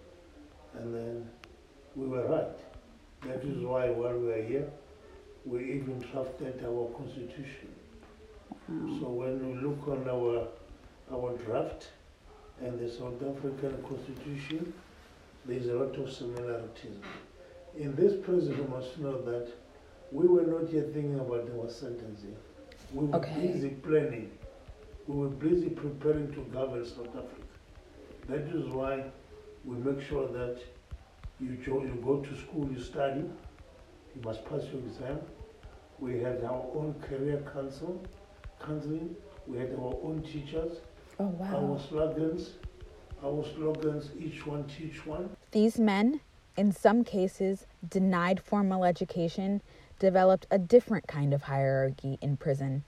And 0.77 0.93
then 0.93 1.29
we 1.95 2.07
were 2.07 2.27
right. 2.27 2.57
That 3.27 3.43
is 3.43 3.63
why 3.63 3.89
while 3.89 4.17
we 4.17 4.31
are 4.31 4.43
here, 4.43 4.69
we 5.45 5.59
even 5.73 5.99
drafted 6.11 6.63
our 6.65 6.89
constitution. 6.97 7.73
So 8.67 9.09
when 9.09 9.45
we 9.45 9.61
look 9.61 9.87
on 9.87 10.07
our 10.07 10.47
our 11.11 11.35
draft 11.37 11.89
and 12.61 12.79
the 12.79 12.89
South 12.91 13.21
African 13.23 13.81
constitution, 13.83 14.73
there's 15.45 15.67
a 15.67 15.73
lot 15.73 15.95
of 15.95 16.11
similarities. 16.11 16.97
In 17.77 17.95
this 17.95 18.13
prison, 18.23 18.57
you 18.57 18.67
must 18.69 18.99
know 18.99 19.21
that 19.23 19.51
we 20.11 20.27
were 20.27 20.43
not 20.43 20.71
yet 20.71 20.93
thinking 20.93 21.19
about 21.19 21.49
our 21.57 21.69
sentencing. 21.69 22.35
We 22.93 23.05
were 23.07 23.17
okay. 23.17 23.47
busy 23.47 23.69
planning. 23.69 24.31
We 25.07 25.15
were 25.17 25.29
busy 25.29 25.69
preparing 25.69 26.31
to 26.33 26.41
govern 26.51 26.85
South 26.85 27.09
Africa. 27.09 27.49
That 28.27 28.41
is 28.55 28.67
why 28.69 29.05
we 29.65 29.75
make 29.77 30.01
sure 30.05 30.27
that 30.27 30.59
you, 31.39 31.57
you 31.65 31.99
go 32.03 32.17
to 32.17 32.37
school, 32.37 32.69
you 32.71 32.81
study, 32.81 33.21
you 34.15 34.21
must 34.23 34.43
pass 34.45 34.63
your 34.71 34.81
exam. 34.81 35.19
We 35.99 36.19
had 36.19 36.43
our 36.43 36.65
own 36.75 36.95
career 37.01 37.43
council, 37.53 38.01
counseling. 38.63 39.15
We 39.47 39.57
had 39.57 39.73
our 39.73 39.95
own 40.03 40.23
teachers. 40.23 40.77
Oh, 41.19 41.27
wow. 41.27 41.55
Our 41.55 41.79
slogans, 41.79 42.51
our 43.23 43.43
slogans, 43.55 44.09
each 44.17 44.45
one 44.45 44.65
teach 44.65 45.05
one. 45.05 45.29
These 45.51 45.79
men, 45.79 46.21
in 46.55 46.71
some 46.71 47.03
cases, 47.03 47.65
denied 47.89 48.39
formal 48.41 48.85
education, 48.85 49.61
developed 49.99 50.47
a 50.49 50.57
different 50.57 51.07
kind 51.07 51.33
of 51.33 51.43
hierarchy 51.43 52.17
in 52.21 52.37
prison. 52.37 52.83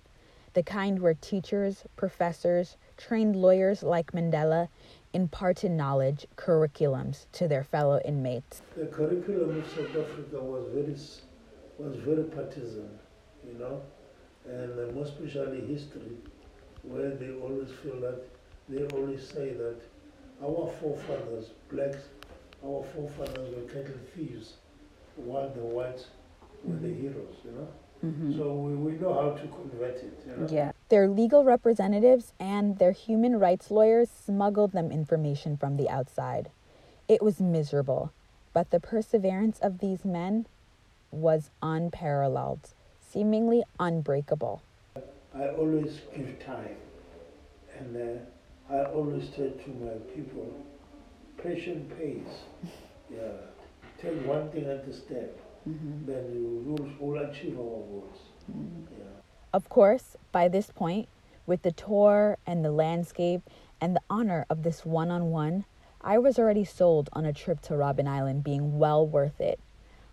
The 0.54 0.64
kind 0.64 1.00
where 1.00 1.14
teachers, 1.14 1.84
professors, 1.96 2.78
trained 2.98 3.36
lawyers 3.36 3.84
like 3.84 4.12
Mandela 4.12 4.68
imparted 5.14 5.72
knowledge, 5.72 6.26
curriculums 6.36 7.26
to 7.34 7.48
their 7.48 7.64
fellow 7.64 8.02
inmates. 8.04 8.62
The 8.76 8.88
curriculum 8.88 9.60
of 9.60 9.68
South 9.70 9.90
Africa 9.90 10.40
was 10.40 10.66
very, 10.74 10.96
was 11.78 11.98
very 12.00 12.24
partisan, 12.24 12.90
you 13.46 13.60
know, 13.60 13.82
and 14.46 14.72
uh, 14.80 14.92
more 14.94 15.06
especially 15.06 15.62
history, 15.62 16.18
where 16.84 17.12
they 17.12 17.32
always 17.32 17.70
feel 17.84 18.00
that, 18.02 18.22
they 18.68 18.84
always 18.96 19.28
say 19.28 19.54
that 19.54 19.82
our 20.44 20.72
forefathers, 20.82 21.52
blacks, 21.70 22.04
our 22.66 22.84
forefathers 22.94 23.56
were 23.56 23.68
cattle 23.70 24.00
thieves, 24.16 24.54
while 25.16 25.50
the 25.50 25.62
whites 25.62 26.06
were 26.64 26.78
the 26.78 26.94
heroes, 26.94 27.36
you 27.44 27.52
know. 27.52 27.68
Mm-hmm. 28.06 28.38
So 28.38 28.54
we, 28.54 28.76
we 28.76 28.92
know 29.00 29.14
how 29.14 29.30
to 29.30 29.48
convert 29.48 29.98
it. 29.98 30.18
You 30.26 30.36
know? 30.36 30.48
Yeah. 30.50 30.72
Their 30.90 31.08
legal 31.08 31.44
representatives 31.44 32.34
and 32.40 32.80
their 32.80 32.92
human 32.92 33.40
rights 33.40 33.70
lawyers 33.70 34.10
smuggled 34.10 34.72
them 34.72 34.92
information 34.92 35.58
from 35.58 35.78
the 35.78 35.90
outside. 35.90 36.50
It 37.08 37.22
was 37.22 37.40
miserable, 37.40 38.12
but 38.54 38.72
the 38.72 38.80
perseverance 38.80 39.60
of 39.60 39.80
these 39.80 40.04
men 40.06 40.48
was 41.12 41.50
unparalleled, 41.62 42.74
seemingly 43.00 43.64
unbreakable. 43.80 44.64
I 45.36 45.48
always 45.48 46.00
give 46.16 46.40
time, 46.40 46.76
and 47.78 47.96
uh, 47.96 48.74
I 48.74 48.84
always 48.92 49.24
say 49.30 49.52
to 49.52 49.70
my 49.80 49.94
people, 50.14 50.66
patient 51.42 51.90
pays. 51.98 52.28
Yeah, 53.12 53.18
take 54.02 54.26
one 54.26 54.50
thing 54.52 54.64
at 54.64 54.88
a 54.88 54.94
step. 54.94 55.38
Then 55.66 56.32
you 56.34 56.76
will, 57.00 57.10
will 57.14 57.24
achieve 57.24 57.54
our 57.54 57.64
goals. 57.64 58.18
Mm-hmm. 58.52 58.94
Yeah. 58.98 59.06
Of 59.54 59.70
course, 59.70 60.18
by 60.32 60.48
this 60.48 60.72
point, 60.72 61.08
with 61.46 61.62
the 61.62 61.72
tour 61.72 62.38
and 62.46 62.64
the 62.64 62.72
landscape 62.72 63.42
and 63.80 63.96
the 63.96 64.02
honor 64.10 64.46
of 64.50 64.64
this 64.64 64.86
one 64.86 65.12
on 65.12 65.32
one, 65.32 65.66
I 66.02 66.18
was 66.18 66.40
already 66.40 66.66
sold 66.66 67.10
on 67.14 67.26
a 67.26 67.34
trip 67.34 67.62
to 67.64 67.74
Robben 67.74 68.08
Island 68.08 68.44
being 68.44 68.80
well 68.80 69.06
worth 69.06 69.40
it. 69.40 69.60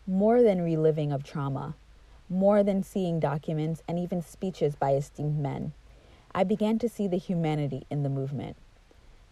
More 0.07 0.43
than 0.43 0.63
reliving 0.63 1.13
of 1.13 1.25
trauma, 1.25 1.77
more 2.29 2.63
than 2.63 2.83
seeing 2.83 3.21
documents 3.21 3.83
and 3.87 3.99
even 3.99 4.23
speeches 4.23 4.75
by 4.75 4.95
esteemed 4.95 5.39
men. 5.39 5.73
I 6.35 6.45
began 6.45 6.79
to 6.81 6.89
see 6.89 7.09
the 7.09 7.17
humanity 7.17 7.87
in 7.91 8.03
the 8.03 8.11
movement. 8.11 8.57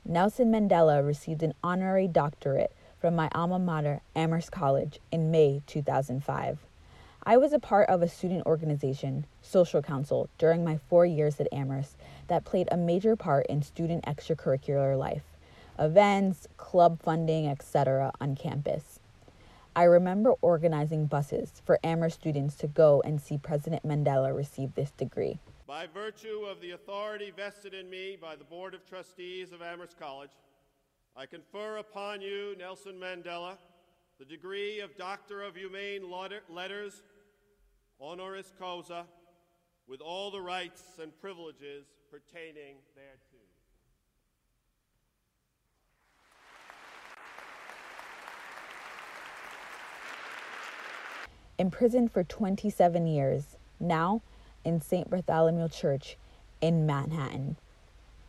Nelson 0.04 0.52
Mandela 0.52 1.04
received 1.04 1.42
an 1.42 1.54
honorary 1.62 2.08
doctorate 2.08 2.73
from 2.99 3.15
my 3.15 3.29
alma 3.33 3.59
mater, 3.59 4.00
Amherst 4.15 4.50
College, 4.53 5.00
in 5.12 5.31
May 5.31 5.62
2005. 5.67 6.59
I 7.29 7.37
was 7.37 7.53
a 7.53 7.59
part 7.59 7.88
of 7.88 8.03
a 8.03 8.09
student 8.09 8.47
organization, 8.47 9.26
Social 9.43 9.83
Council, 9.83 10.29
during 10.38 10.62
my 10.62 10.79
four 10.88 11.05
years 11.05 11.41
at 11.41 11.49
Amherst 11.53 11.97
that 12.29 12.45
played 12.45 12.69
a 12.71 12.76
major 12.76 13.17
part 13.17 13.47
in 13.47 13.62
student 13.62 14.05
extracurricular 14.05 14.97
life, 14.97 15.25
events, 15.79 16.47
club 16.57 17.03
funding, 17.03 17.49
etc. 17.49 18.12
on 18.21 18.37
campus. 18.37 19.00
I 19.75 19.83
remember 19.83 20.35
organizing 20.41 21.07
buses 21.07 21.61
for 21.67 21.79
Amherst 21.85 22.21
students 22.21 22.55
to 22.57 22.67
go 22.67 23.03
and 23.05 23.21
see 23.21 23.37
President 23.37 23.85
Mandela 23.85 24.35
receive 24.35 24.75
this 24.75 24.93
degree. 24.93 25.38
By 25.67 25.87
virtue 25.93 26.47
of 26.49 26.61
the 26.61 26.71
authority 26.71 27.33
vested 27.37 27.75
in 27.75 27.91
me 27.91 28.17
by 28.19 28.37
the 28.37 28.45
Board 28.45 28.73
of 28.73 28.87
Trustees 28.87 29.53
of 29.53 29.61
Amherst 29.62 29.99
College, 29.99 30.31
I 31.18 31.25
confer 31.25 31.78
upon 31.78 32.20
you, 32.20 32.54
Nelson 32.58 33.00
Mandela, 33.00 33.56
the 34.18 34.26
degree 34.26 34.80
of 34.80 34.99
Doctor 34.99 35.42
of 35.42 35.56
Humane 35.56 36.02
Letters, 36.50 37.02
honoris 37.99 38.52
causa, 38.58 39.06
with 39.88 40.02
all 40.02 40.30
the 40.30 40.42
rights 40.42 40.82
and 41.00 41.18
privileges 41.18 41.87
pertaining 42.11 42.76
thereto. 42.94 43.38
Imprisoned 51.58 52.12
for 52.12 52.25
27 52.25 53.06
years, 53.06 53.56
now 53.80 54.20
in 54.66 54.82
St. 54.82 55.08
Bartholomew 55.08 55.70
Church 55.70 56.18
in 56.61 56.85
Manhattan. 56.85 57.56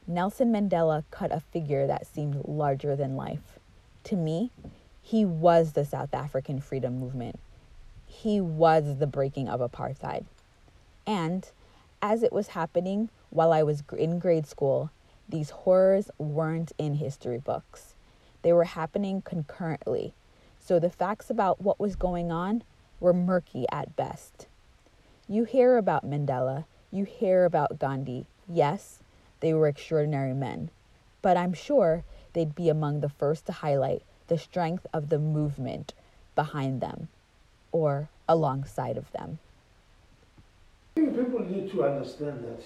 Nelson 0.09 0.53
Mandela 0.53 1.03
cut 1.11 1.33
a 1.33 1.41
figure 1.41 1.85
that 1.85 2.07
seemed 2.07 2.45
larger 2.45 2.95
than 2.95 3.17
life. 3.17 3.59
To 4.05 4.15
me, 4.15 4.51
he 5.01 5.25
was 5.25 5.73
the 5.73 5.83
South 5.83 6.13
African 6.13 6.61
freedom 6.61 6.97
movement. 6.97 7.39
He 8.05 8.39
was 8.39 8.99
the 8.99 9.07
breaking 9.07 9.49
of 9.49 9.59
apartheid. 9.59 10.23
And 11.05 11.49
as 12.01 12.23
it 12.23 12.31
was 12.31 12.49
happening 12.49 13.09
while 13.31 13.51
I 13.51 13.63
was 13.63 13.83
in 13.97 14.17
grade 14.17 14.47
school, 14.47 14.91
these 15.27 15.49
horrors 15.49 16.09
weren't 16.17 16.71
in 16.77 16.95
history 16.95 17.37
books. 17.37 17.95
They 18.43 18.53
were 18.53 18.63
happening 18.63 19.21
concurrently. 19.21 20.13
So 20.57 20.79
the 20.79 20.89
facts 20.89 21.29
about 21.29 21.61
what 21.61 21.81
was 21.81 21.97
going 21.97 22.31
on 22.31 22.63
were 23.01 23.13
murky 23.13 23.65
at 23.73 23.97
best. 23.97 24.47
You 25.27 25.43
hear 25.43 25.75
about 25.75 26.09
Mandela, 26.09 26.63
you 26.91 27.03
hear 27.03 27.43
about 27.43 27.77
Gandhi. 27.77 28.25
Yes, 28.47 28.99
they 29.39 29.53
were 29.53 29.67
extraordinary 29.67 30.33
men. 30.33 30.69
But 31.21 31.37
I'm 31.37 31.53
sure 31.53 32.03
they'd 32.33 32.55
be 32.55 32.69
among 32.69 32.99
the 33.01 33.09
first 33.09 33.45
to 33.47 33.51
highlight 33.51 34.03
the 34.27 34.37
strength 34.37 34.85
of 34.93 35.09
the 35.09 35.19
movement 35.19 35.93
behind 36.35 36.81
them 36.81 37.07
or 37.71 38.09
alongside 38.27 38.97
of 38.97 39.11
them. 39.11 39.39
I 40.97 41.01
think 41.01 41.15
people 41.15 41.39
need 41.45 41.71
to 41.71 41.83
understand 41.83 42.43
that 42.43 42.63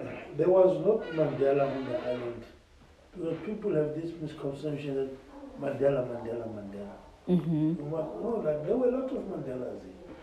uh, 0.00 0.10
there 0.36 0.48
was 0.48 0.78
not 0.84 1.02
Mandela 1.12 1.76
on 1.76 1.84
the 1.84 1.98
island 1.98 2.44
because 3.12 3.36
people 3.44 3.74
have 3.74 3.94
this 3.94 4.10
misconception 4.20 4.94
that 4.94 5.60
Mandela, 5.60 6.06
Mandela, 6.08 6.48
Mandela. 6.48 6.96
Mm-hmm. 7.28 7.90
No, 7.90 8.42
like 8.44 8.66
there 8.66 8.76
were 8.76 8.88
a 8.88 8.98
lot 8.98 9.10
of 9.10 9.22
Mandelas 9.24 9.80
here. 9.84 10.16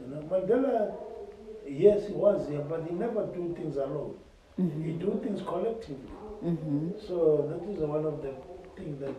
You 0.00 0.14
know, 0.14 0.22
Mandela, 0.22 0.94
yes, 1.68 2.08
he 2.08 2.12
was 2.12 2.48
here, 2.48 2.60
but 2.60 2.84
he 2.88 2.94
never 2.94 3.26
do 3.26 3.54
things 3.56 3.76
alone. 3.76 4.16
Mm-hmm. 4.60 4.84
He 4.84 4.92
do 4.92 5.20
things 5.22 5.42
collectively. 5.42 6.10
Mm-hmm. 6.44 6.90
So 7.06 7.46
that 7.50 7.68
is 7.70 7.80
one 7.80 8.04
of 8.04 8.22
the 8.22 8.32
things 8.76 9.00
that 9.00 9.14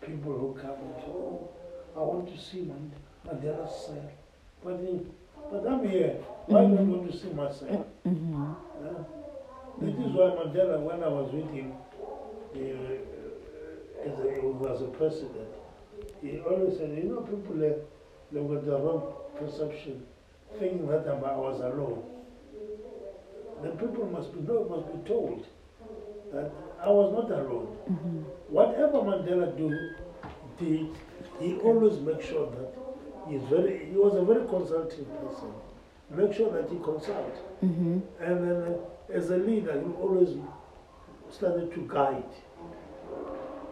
people 0.00 0.32
who 0.32 0.54
come 0.60 0.70
and 0.70 0.94
say, 0.96 1.08
oh, 1.08 1.50
I 1.96 1.98
want 2.00 2.28
to 2.34 2.40
see 2.42 2.70
Mandela's 3.26 3.86
cell. 3.86 4.10
But, 4.64 4.80
he, 4.80 5.00
but 5.50 5.66
I'm 5.66 5.86
here. 5.88 6.16
Why 6.46 6.60
mm-hmm. 6.60 6.76
don't 6.76 6.90
want 6.90 7.12
to 7.12 7.18
see 7.18 7.28
myself? 7.28 7.86
Mm-hmm. 8.06 8.52
Yeah? 8.84 9.04
This 9.80 9.94
is 9.94 10.12
why 10.12 10.30
Mandela, 10.38 10.80
when 10.80 11.02
I 11.02 11.08
was 11.08 11.32
with 11.32 11.50
him, 11.50 11.72
uh, 12.54 14.08
as 14.08 14.18
a, 14.20 14.40
he 14.40 14.46
was 14.46 14.82
a 14.82 14.86
president, 14.86 15.48
he 16.22 16.38
always 16.40 16.78
said, 16.78 16.96
you 16.96 17.04
know, 17.04 17.20
people 17.20 17.60
have, 17.60 17.80
they 18.32 18.40
got 18.40 18.64
the 18.64 18.78
wrong 18.78 19.12
perception, 19.38 20.06
thinking 20.58 20.86
that 20.86 21.08
I 21.08 21.36
was 21.36 21.60
alone. 21.60 22.13
The 23.64 23.70
people 23.70 24.06
must 24.06 24.32
be, 24.34 24.40
know, 24.40 24.66
must 24.68 24.92
be 24.92 25.08
told 25.08 25.46
that 26.32 26.52
I 26.82 26.90
was 26.90 27.12
not 27.12 27.30
alone. 27.30 27.68
Mm 27.88 27.96
-hmm. 27.96 28.22
Whatever 28.50 29.02
Mandela 29.02 29.46
do, 29.56 29.68
did, 30.58 30.86
he 31.40 31.50
always 31.64 32.00
make 32.00 32.22
sure 32.22 32.46
that 32.56 32.70
he's 33.28 33.42
very, 33.54 33.78
he 33.90 33.96
was 33.96 34.14
a 34.14 34.24
very 34.24 34.44
consultative 34.46 35.08
person. 35.22 35.50
Make 36.10 36.32
sure 36.32 36.50
that 36.56 36.70
he 36.70 36.76
consult. 36.90 37.34
Mm 37.62 37.74
-hmm. 37.74 38.26
And 38.26 38.36
then 38.44 38.58
uh, 38.72 39.16
as 39.18 39.30
a 39.30 39.36
leader, 39.36 39.74
he 39.84 39.90
always 40.02 40.28
started 41.30 41.72
to 41.74 41.80
guide 41.80 42.32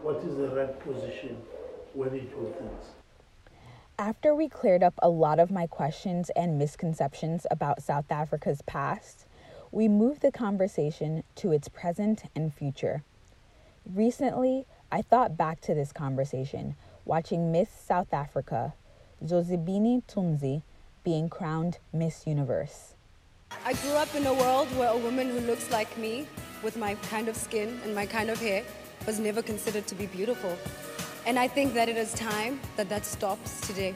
what 0.02 0.24
is 0.24 0.34
the 0.36 0.48
right 0.58 0.74
position 0.84 1.36
when 1.94 2.10
he 2.10 2.20
do 2.20 2.52
things. 2.58 2.84
After 3.98 4.34
we 4.34 4.48
cleared 4.48 4.82
up 4.82 4.94
a 5.02 5.08
lot 5.08 5.38
of 5.38 5.50
my 5.50 5.66
questions 5.66 6.30
and 6.34 6.58
misconceptions 6.58 7.46
about 7.50 7.82
South 7.82 8.10
Africa's 8.10 8.62
past, 8.62 9.26
we 9.72 9.88
move 9.88 10.20
the 10.20 10.30
conversation 10.30 11.24
to 11.34 11.50
its 11.50 11.66
present 11.68 12.24
and 12.36 12.52
future. 12.52 13.02
Recently, 13.86 14.66
I 14.92 15.00
thought 15.00 15.38
back 15.38 15.62
to 15.62 15.74
this 15.74 15.92
conversation 15.92 16.76
watching 17.06 17.50
Miss 17.50 17.70
South 17.70 18.12
Africa, 18.12 18.74
Zozibini 19.24 20.02
Tunzi, 20.04 20.62
being 21.02 21.30
crowned 21.30 21.78
Miss 21.92 22.26
Universe. 22.26 22.94
I 23.64 23.72
grew 23.72 23.92
up 23.92 24.14
in 24.14 24.26
a 24.26 24.34
world 24.34 24.68
where 24.76 24.90
a 24.90 24.96
woman 24.96 25.30
who 25.30 25.40
looks 25.40 25.70
like 25.70 25.96
me, 25.96 26.28
with 26.62 26.76
my 26.76 26.94
kind 27.08 27.28
of 27.28 27.34
skin 27.34 27.80
and 27.82 27.94
my 27.94 28.04
kind 28.04 28.28
of 28.28 28.38
hair, 28.38 28.62
was 29.06 29.18
never 29.18 29.40
considered 29.40 29.86
to 29.86 29.94
be 29.94 30.06
beautiful. 30.06 30.56
And 31.24 31.38
I 31.38 31.48
think 31.48 31.72
that 31.74 31.88
it 31.88 31.96
is 31.96 32.12
time 32.12 32.60
that 32.76 32.90
that 32.90 33.06
stops 33.06 33.60
today. 33.66 33.94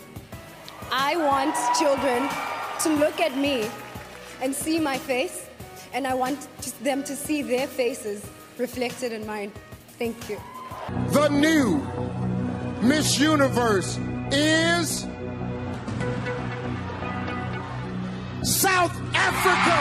I 0.90 1.16
want 1.16 1.54
children 1.78 2.28
to 2.82 2.88
look 2.98 3.20
at 3.20 3.36
me 3.36 3.68
and 4.40 4.54
see 4.54 4.80
my 4.80 4.96
face 4.96 5.46
and 5.96 6.06
I 6.06 6.12
want 6.12 6.46
them 6.84 7.02
to 7.04 7.16
see 7.16 7.40
their 7.40 7.66
faces 7.66 8.22
reflected 8.58 9.12
in 9.12 9.26
mine. 9.26 9.50
Thank 9.98 10.28
you. 10.28 10.38
The 11.12 11.28
new 11.28 11.78
Miss 12.82 13.18
Universe 13.18 13.98
is 14.30 15.06
South 18.42 18.94
Africa. 19.14 19.78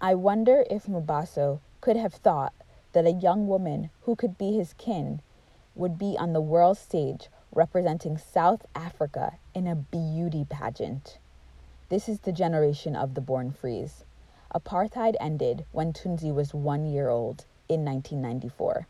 I 0.00 0.14
wonder 0.14 0.64
if 0.70 0.86
Mabaso 0.86 1.60
could 1.82 1.96
have 1.96 2.14
thought 2.14 2.54
that 2.92 3.04
a 3.04 3.12
young 3.12 3.46
woman 3.46 3.90
who 4.02 4.16
could 4.16 4.38
be 4.38 4.52
his 4.52 4.72
kin 4.72 5.20
would 5.74 5.98
be 5.98 6.16
on 6.18 6.32
the 6.32 6.40
world 6.40 6.78
stage 6.78 7.28
representing 7.52 8.16
South 8.16 8.64
Africa 8.74 9.34
in 9.54 9.66
a 9.66 9.74
beauty 9.76 10.46
pageant. 10.48 11.18
This 11.90 12.06
is 12.06 12.20
the 12.20 12.32
generation 12.32 12.94
of 12.94 13.14
the 13.14 13.22
born 13.22 13.50
frees. 13.50 14.04
Apartheid 14.54 15.14
ended 15.18 15.64
when 15.72 15.94
Tunzi 15.94 16.34
was 16.34 16.52
one 16.52 16.84
year 16.84 17.08
old 17.08 17.46
in 17.66 17.82
1994. 17.82 18.86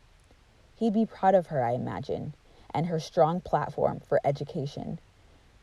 He'd 0.75 0.93
be 0.93 1.05
proud 1.05 1.33
of 1.33 1.47
her, 1.47 1.63
I 1.63 1.71
imagine, 1.71 2.33
and 2.73 2.87
her 2.87 2.99
strong 2.99 3.39
platform 3.39 4.01
for 4.01 4.19
education. 4.25 4.99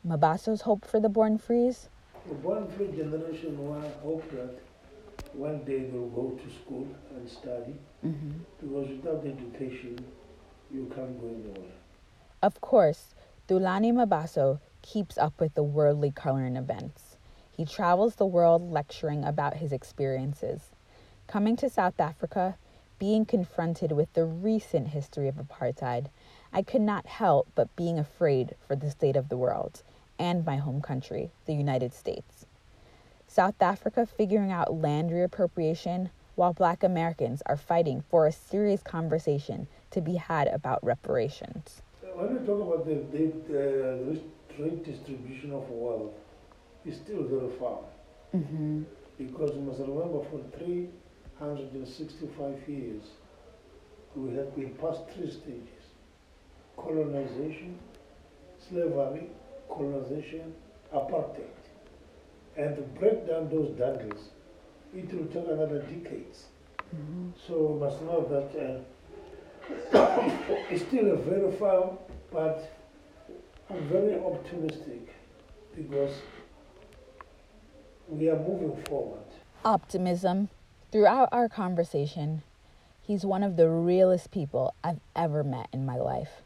Mabaso's 0.07 0.63
hope 0.63 0.87
for 0.87 0.99
the 0.99 1.11
born 1.11 1.37
frees? 1.37 1.91
The 2.27 2.35
born 2.37 2.67
free 2.69 2.89
generation 2.93 3.57
hope 4.03 4.31
that 4.31 4.59
one 5.35 5.63
day 5.65 5.91
they'll 5.91 6.09
go 6.09 6.31
to 6.31 6.51
school 6.51 6.89
and 7.15 7.29
study, 7.29 7.75
mm-hmm. 8.05 8.33
because 8.61 8.89
without 8.89 9.27
education, 9.27 9.99
you 10.73 10.91
can't 10.95 11.21
go 11.21 11.29
anywhere. 11.29 11.71
Of 12.43 12.63
course, 12.63 13.15
Thulani 13.47 13.93
Mabaso 13.93 14.61
keeps 14.81 15.19
up 15.19 15.39
with 15.39 15.55
the 15.55 15.63
worldly 15.63 16.11
current 16.11 16.57
events. 16.57 17.06
He 17.57 17.65
travels 17.65 18.17
the 18.17 18.27
world 18.27 18.71
lecturing 18.71 19.25
about 19.25 19.57
his 19.57 19.73
experiences. 19.73 20.73
Coming 21.27 21.57
to 21.57 21.71
South 21.71 21.99
Africa, 21.99 22.57
being 22.99 23.25
confronted 23.25 23.93
with 23.93 24.13
the 24.13 24.27
recent 24.27 24.89
history 24.89 25.27
of 25.27 25.37
apartheid, 25.37 26.09
I 26.53 26.61
could 26.61 26.83
not 26.83 27.07
help 27.07 27.49
but 27.55 27.75
being 27.75 27.99
afraid 27.99 28.55
for 28.67 28.77
the 28.77 28.91
state 28.91 29.17
of 29.17 29.31
the 29.31 29.39
world 29.39 29.83
and 30.19 30.45
my 30.45 30.57
home 30.57 30.83
country, 30.83 31.31
the 31.47 31.55
United 31.55 31.95
States. 31.95 32.45
South 33.27 33.61
Africa 33.61 34.05
figuring 34.05 34.53
out 34.53 34.75
land 34.75 35.11
reappropriation 35.11 36.11
while 36.35 36.53
black 36.53 36.83
Americans 36.83 37.43
are 37.47 37.57
fighting 37.57 38.03
for 38.03 38.27
a 38.27 38.33
serious 38.33 38.83
conversation 38.83 39.67
to 39.91 40.03
be 40.03 40.17
had 40.17 40.47
about 40.49 40.85
reparations. 40.85 41.81
When 42.15 42.39
we 42.39 42.47
talk 42.47 42.61
about 42.61 42.87
the, 42.87 42.97
the, 43.17 43.25
uh, 43.49 44.15
the 44.57 44.63
redistribution 44.63 45.53
of 45.53 45.69
wealth, 45.71 46.13
is 46.87 46.97
still 46.97 47.25
very 47.25 47.51
far. 47.59 47.81
Mm-hmm. 48.35 48.83
Because 49.19 49.55
you 49.55 49.61
must 49.63 49.81
remember 49.81 50.21
for 50.31 50.41
365 50.59 52.69
years, 52.69 53.03
we 54.15 54.35
have 54.37 54.55
been 54.55 54.75
past 54.75 55.01
three 55.15 55.31
stages 55.31 55.71
colonization, 56.77 57.79
slavery, 58.69 59.31
colonization, 59.69 60.55
apartheid. 60.95 61.51
And 62.57 62.77
to 62.77 62.83
break 62.83 63.27
down 63.27 63.49
those 63.49 63.71
dangles, 63.79 64.29
it 64.95 65.13
will 65.13 65.27
take 65.27 65.49
another 65.49 65.83
decades. 65.83 66.45
Mm-hmm. 66.95 67.31
So 67.47 67.73
we 67.73 67.81
must 67.81 68.01
know 68.03 68.25
that 68.31 68.55
uh, 68.63 68.81
it's 70.71 70.85
still 70.87 71.11
a 71.13 71.17
very 71.17 71.51
far, 71.53 71.99
but 72.33 72.71
I'm 73.71 73.89
very 73.89 74.19
optimistic 74.21 75.09
because 75.75 76.13
we 78.09 78.29
are 78.31 78.39
moving 78.39 78.77
forward. 78.85 79.21
Optimism. 79.65 80.49
Throughout 80.93 81.29
our 81.33 81.49
conversation, 81.49 82.43
he's 83.03 83.25
one 83.25 83.43
of 83.43 83.57
the 83.57 83.69
realest 83.69 84.31
people 84.31 84.75
I've 84.85 85.01
ever 85.15 85.43
met 85.43 85.69
in 85.73 85.85
my 85.85 85.97
life. 85.97 86.43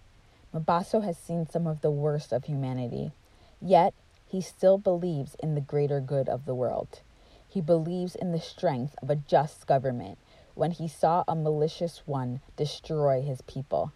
Mabaso 0.54 1.04
has 1.04 1.18
seen 1.18 1.46
some 1.46 1.66
of 1.66 1.80
the 1.80 1.90
worst 1.90 2.32
of 2.32 2.44
humanity, 2.44 3.12
yet 3.60 3.94
he 4.26 4.40
still 4.40 4.78
believes 4.78 5.36
in 5.36 5.54
the 5.54 5.60
greater 5.60 6.00
good 6.00 6.28
of 6.28 6.46
the 6.46 6.54
world. 6.54 7.00
He 7.48 7.60
believes 7.60 8.14
in 8.14 8.32
the 8.32 8.40
strength 8.40 8.94
of 9.02 9.10
a 9.10 9.16
just 9.16 9.66
government 9.66 10.18
when 10.54 10.70
he 10.70 10.88
saw 10.88 11.24
a 11.28 11.34
malicious 11.34 12.02
one 12.06 12.40
destroy 12.56 13.22
his 13.22 13.42
people. 13.42 13.92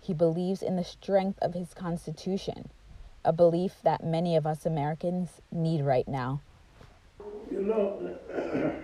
He 0.00 0.12
believes 0.12 0.62
in 0.62 0.76
the 0.76 0.84
strength 0.84 1.38
of 1.40 1.54
his 1.54 1.72
Constitution, 1.74 2.68
a 3.24 3.32
belief 3.32 3.76
that 3.82 4.04
many 4.04 4.36
of 4.36 4.46
us 4.46 4.66
Americans 4.66 5.40
need 5.50 5.82
right 5.82 6.08
now. 6.08 6.40
You 7.50 7.62
know, 7.62 8.18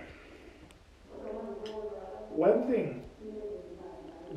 one 2.29 2.71
thing 2.71 3.03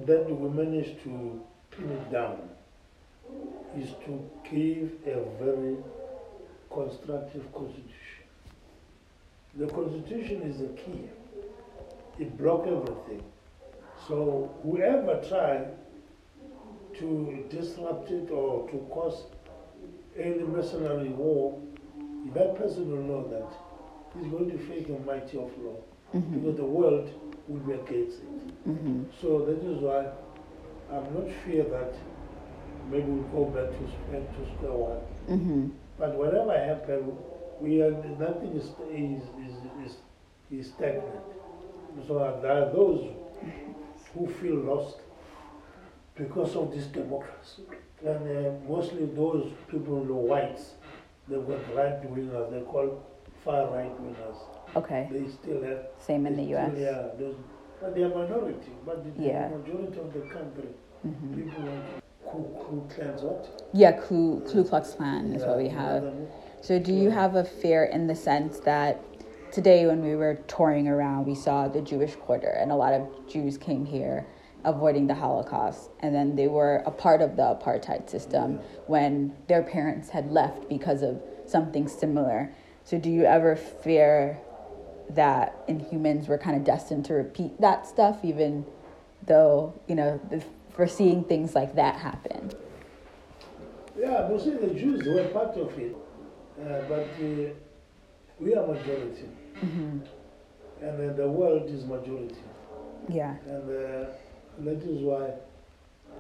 that 0.06 0.28
we 0.28 0.48
managed 0.48 1.02
to 1.04 1.40
pin 1.70 1.90
it 1.90 2.10
down 2.10 2.48
is 3.78 3.90
to 4.06 4.30
give 4.50 4.92
a 5.06 5.24
very 5.42 5.76
constructive 6.72 7.50
constitution. 7.52 8.24
The 9.56 9.66
constitution 9.68 10.42
is 10.42 10.58
the 10.58 10.68
key. 10.68 11.08
It 12.18 12.36
broke 12.36 12.66
everything. 12.66 13.22
So 14.08 14.52
whoever 14.62 15.22
tried 15.28 15.68
to 16.98 17.44
disrupt 17.50 18.10
it 18.10 18.30
or 18.30 18.68
to 18.70 18.76
cause 18.90 19.24
any 20.18 20.42
mercenary 20.42 21.08
war, 21.10 21.60
that 22.34 22.56
person 22.56 22.90
will 22.90 23.02
know 23.02 23.28
that 23.28 23.73
he's 24.18 24.30
going 24.30 24.50
to 24.50 24.58
face 24.58 24.86
the 24.86 24.98
mighty 25.00 25.38
of 25.38 25.50
law 25.58 25.76
mm-hmm. 26.14 26.38
because 26.38 26.56
the 26.56 26.64
world 26.64 27.10
will 27.48 27.60
be 27.60 27.72
against 27.72 28.18
it. 28.18 28.68
Mm-hmm. 28.68 29.04
So 29.20 29.44
that 29.46 29.58
is 29.58 29.80
why 29.80 30.06
I'm 30.90 31.14
not 31.14 31.32
sure 31.44 31.64
that 31.64 31.94
maybe 32.90 33.10
we'll 33.10 33.44
go 33.44 33.50
back 33.50 33.70
to, 33.70 33.84
back 34.12 34.28
to 34.36 34.54
square 34.54 34.72
one. 34.72 35.38
Mm-hmm. 35.38 35.68
But 35.98 36.14
whatever 36.14 36.52
happens, 36.52 37.12
we 37.60 37.82
are, 37.82 37.90
nothing 37.90 38.56
is, 38.56 38.66
is, 38.92 39.22
is, 39.46 39.56
is, 39.84 39.96
is 40.50 40.72
stagnant. 40.72 41.22
So 42.06 42.38
there 42.42 42.52
are 42.52 42.72
those 42.72 43.10
who 44.12 44.26
feel 44.26 44.56
lost 44.56 44.96
because 46.16 46.56
of 46.56 46.72
this 46.72 46.86
democracy. 46.86 47.62
And 48.04 48.46
uh, 48.46 48.50
mostly 48.68 49.06
those 49.06 49.52
people, 49.70 50.04
the 50.04 50.12
whites, 50.12 50.72
they've 51.28 51.46
got 51.46 51.74
right 51.74 52.02
wingers, 52.02 52.50
they 52.50 52.60
call 52.60 53.02
far 53.44 53.70
right 53.70 53.92
wingers. 54.02 54.36
Okay. 54.76 55.08
They 55.10 55.28
still 55.28 55.62
have. 55.62 55.86
Same 55.98 56.26
in 56.26 56.36
the 56.36 56.44
still- 56.44 56.58
US. 56.58 56.72
Yeah, 56.76 57.08
those, 57.18 57.36
but 57.80 57.94
they 57.94 58.02
are 58.02 58.08
minority. 58.08 58.72
But 58.84 59.04
the 59.04 59.22
Yeah. 59.22 59.48
majority 59.48 60.00
of 60.00 60.12
the 60.12 60.20
country, 60.20 60.68
mm-hmm. 61.06 61.34
people 61.34 61.62
want 61.64 61.84
Ku, 62.26 62.38
Ku 62.58 62.88
Klans, 62.88 63.22
what? 63.22 63.68
Yeah, 63.72 63.92
Ku, 63.92 64.42
Ku 64.46 64.64
Klux 64.64 64.94
Klan 64.94 65.32
is 65.34 65.44
what 65.44 65.58
we 65.58 65.66
Yeah, 65.66 65.82
have. 65.82 66.12
So, 66.62 66.78
do 66.78 66.92
you 66.92 67.10
have 67.10 67.36
a 67.36 67.44
fear 67.44 67.84
in 67.84 68.06
the 68.06 68.14
sense 68.14 68.58
that 68.60 69.00
today, 69.52 69.86
when 69.86 70.02
we 70.02 70.16
were 70.16 70.36
touring 70.48 70.88
around, 70.88 71.26
we 71.26 71.34
saw 71.34 71.68
the 71.68 71.82
Jewish 71.82 72.16
quarter, 72.16 72.48
and 72.48 72.72
a 72.72 72.74
lot 72.74 72.94
of 72.94 73.02
Jews 73.28 73.58
came 73.58 73.84
here 73.84 74.26
avoiding 74.64 75.06
the 75.06 75.14
Holocaust, 75.14 75.90
and 76.00 76.14
then 76.14 76.34
they 76.34 76.48
were 76.48 76.82
a 76.86 76.90
part 76.90 77.20
of 77.20 77.36
the 77.36 77.42
apartheid 77.42 78.08
system 78.08 78.58
when 78.86 79.36
their 79.46 79.62
parents 79.62 80.08
had 80.08 80.32
left 80.32 80.68
because 80.70 81.02
of 81.02 81.22
something 81.46 81.86
similar. 81.86 82.50
So, 82.84 82.98
do 82.98 83.08
you 83.08 83.24
ever 83.24 83.56
fear 83.56 84.38
that 85.10 85.66
Inhumans 85.68 86.28
were 86.28 86.38
kind 86.38 86.56
of 86.56 86.64
destined 86.64 87.06
to 87.06 87.14
repeat 87.14 87.60
that 87.60 87.86
stuff, 87.86 88.22
even 88.22 88.66
though, 89.26 89.72
you 89.88 89.94
know, 89.94 90.20
for 90.70 90.86
seeing 90.86 91.24
things 91.24 91.54
like 91.54 91.74
that 91.76 91.96
happen? 91.96 92.52
Yeah, 93.98 94.28
but 94.28 94.40
see, 94.40 94.50
the 94.50 94.74
Jews 94.74 95.06
were 95.06 95.24
part 95.28 95.56
of 95.56 95.78
it. 95.78 95.96
Uh, 96.60 96.82
but 96.88 97.08
uh, 97.20 97.52
we 98.38 98.54
are 98.54 98.66
majority. 98.66 99.28
Mm-hmm. 99.56 99.98
And 100.82 101.10
uh, 101.10 101.14
the 101.14 101.28
world 101.28 101.70
is 101.70 101.84
majority. 101.84 102.36
Yeah. 103.08 103.36
And 103.46 103.64
uh, 103.64 104.06
that 104.58 104.82
is 104.82 105.00
why, 105.00 105.30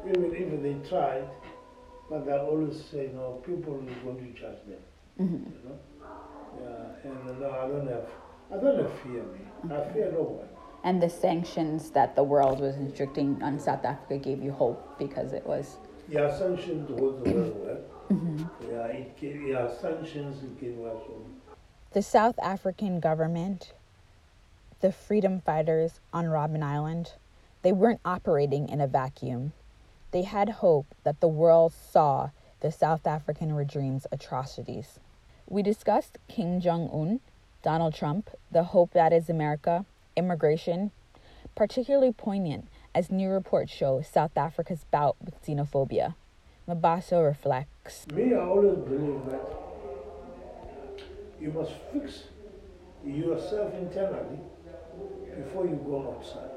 even 0.08 0.32
if 0.34 0.62
they 0.62 0.88
tried, 0.88 1.28
but 2.08 2.26
they 2.26 2.32
always 2.32 2.84
say, 2.90 3.10
no, 3.14 3.42
people 3.44 3.82
is 3.86 3.96
going 4.02 4.18
to 4.18 4.40
judge 4.40 4.58
them. 4.66 4.78
Mm-hmm. 5.20 5.50
You 5.50 5.68
know? 5.68 5.78
Yeah, 6.60 7.10
and 7.10 7.28
uh, 7.28 7.32
no, 7.40 7.50
I 7.50 7.66
don't 7.68 7.88
have, 7.88 8.08
I 8.52 8.56
don't 8.56 8.78
have 8.78 9.00
fear, 9.00 9.22
me. 9.22 9.74
I 9.74 9.92
fear 9.92 10.10
no 10.12 10.22
one. 10.22 10.48
And 10.82 11.02
the 11.02 11.08
sanctions 11.08 11.90
that 11.90 12.14
the 12.14 12.22
world 12.22 12.60
was 12.60 12.76
inflicting 12.76 13.42
on 13.42 13.58
South 13.58 13.84
Africa 13.84 14.18
gave 14.18 14.42
you 14.42 14.52
hope 14.52 14.98
because 14.98 15.32
it 15.32 15.46
was. 15.46 15.76
Yeah, 16.08 16.36
sanctions 16.36 16.90
work 16.90 17.24
very 17.24 17.50
well. 17.50 17.78
Yeah, 18.60 18.86
it 18.86 19.16
gave, 19.18 19.42
yeah, 19.42 19.68
sanctions 19.80 20.42
it 20.42 20.60
gave 20.60 20.78
us 20.80 21.02
hope. 21.06 21.30
The 21.92 22.02
South 22.02 22.38
African 22.42 23.00
government, 23.00 23.72
the 24.80 24.92
freedom 24.92 25.40
fighters 25.40 26.00
on 26.12 26.26
Robben 26.26 26.62
Island, 26.62 27.12
they 27.62 27.72
weren't 27.72 28.00
operating 28.04 28.68
in 28.68 28.80
a 28.80 28.86
vacuum. 28.86 29.52
They 30.10 30.22
had 30.22 30.48
hope 30.50 30.86
that 31.04 31.20
the 31.20 31.28
world 31.28 31.72
saw 31.72 32.30
the 32.60 32.70
South 32.70 33.06
African 33.06 33.54
regime's 33.54 34.06
atrocities. 34.12 34.98
We 35.48 35.62
discussed 35.62 36.18
Kim 36.26 36.60
Jong 36.60 36.88
un, 36.92 37.20
Donald 37.62 37.94
Trump, 37.94 38.30
the 38.50 38.64
hope 38.64 38.92
that 38.92 39.12
is 39.12 39.28
America, 39.28 39.84
immigration, 40.16 40.90
particularly 41.54 42.12
poignant 42.12 42.68
as 42.94 43.10
new 43.10 43.28
reports 43.28 43.72
show 43.72 44.00
South 44.00 44.36
Africa's 44.36 44.84
bout 44.90 45.16
with 45.22 45.42
xenophobia. 45.44 46.14
Mabaso 46.66 47.24
reflects. 47.24 48.06
Me, 48.14 48.34
I 48.34 48.38
always 48.38 48.78
believe 48.78 49.24
that 49.26 49.50
you 51.38 51.52
must 51.52 51.72
fix 51.92 52.24
yourself 53.04 53.74
internally 53.74 54.38
before 55.36 55.66
you 55.66 55.76
go 55.84 56.16
outside. 56.16 56.50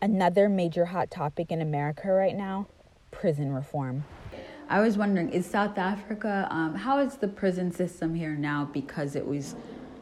Another 0.00 0.48
major 0.48 0.86
hot 0.86 1.10
topic 1.10 1.50
in 1.50 1.60
America 1.60 2.08
right 2.08 2.36
now 2.36 2.66
prison 3.10 3.52
reform. 3.52 4.04
I 4.68 4.80
was 4.80 4.98
wondering, 4.98 5.30
is 5.30 5.46
South 5.46 5.78
Africa, 5.78 6.46
um, 6.50 6.74
how 6.74 6.98
is 6.98 7.16
the 7.16 7.28
prison 7.28 7.72
system 7.72 8.14
here 8.14 8.34
now 8.34 8.68
because 8.72 9.16
it 9.16 9.26
was 9.26 9.54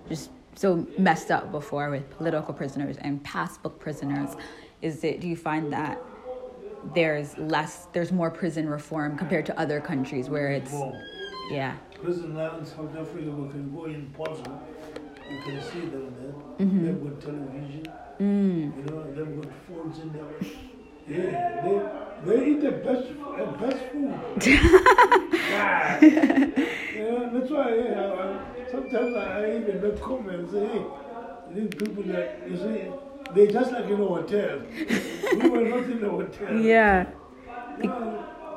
just 0.09 0.31
so 0.57 0.87
messed 0.99 1.31
up 1.31 1.53
before 1.53 1.91
with 1.91 2.11
political 2.11 2.53
prisoners 2.53 2.97
and 2.99 3.23
passbook 3.23 3.79
prisoners? 3.79 4.31
Is 4.83 5.05
it, 5.05 5.21
do 5.21 5.29
you 5.29 5.37
find 5.37 5.73
that 5.73 6.03
there's 6.95 7.39
less, 7.39 7.87
there's 7.93 8.11
more 8.11 8.31
prison 8.31 8.69
reform 8.69 9.17
compared 9.17 9.47
to 9.47 9.59
other 9.59 9.81
countries 9.81 10.29
where 10.29 10.51
it's, 10.51 10.75
yeah, 11.51 11.77
Prison 12.03 12.35
now 12.35 12.59
in 12.59 12.65
South 12.65 12.91
Africa, 12.97 13.31
we 13.31 13.49
can 13.49 13.75
go 13.75 13.85
in 13.87 14.13
Pollsmoor, 14.17 14.61
you 15.31 15.41
can 15.43 15.63
see 15.63 15.81
them 15.81 16.15
there. 16.21 16.67
They've 16.67 17.03
got 17.03 17.21
television, 17.21 17.87
mm. 18.21 18.77
you 18.77 18.83
know, 18.85 19.13
they've 19.13 19.43
got 19.43 19.53
phones 19.69 19.99
in 20.01 20.13
there. 20.13 20.25
Yeah, 21.09 21.63
they, 21.63 22.06
they 22.25 22.47
eat 22.47 22.61
the 22.61 22.73
best, 22.73 23.07
uh, 23.21 23.45
best 23.61 23.85
food. 23.93 24.47
yeah. 25.51 26.01
yeah, 26.01 27.31
that's 27.33 27.51
why 27.51 27.75
yeah, 27.75 28.13
I, 28.13 28.71
sometimes 28.71 29.17
I, 29.17 29.57
even 29.57 29.81
make 29.83 30.01
comments, 30.01 30.53
say, 30.53 30.67
hey, 30.67 30.85
these 31.53 31.69
people 31.69 32.03
that, 32.05 32.43
you 32.49 32.57
see, 32.57 32.93
they 33.35 33.53
just 33.53 33.73
like 33.73 33.87
in 33.87 34.01
a 34.01 34.07
hotel. 34.07 34.63
we 35.33 35.49
were 35.49 35.65
not 35.65 35.85
in 35.85 36.05
a 36.05 36.09
hotel. 36.09 36.57
yeah, 36.57 37.07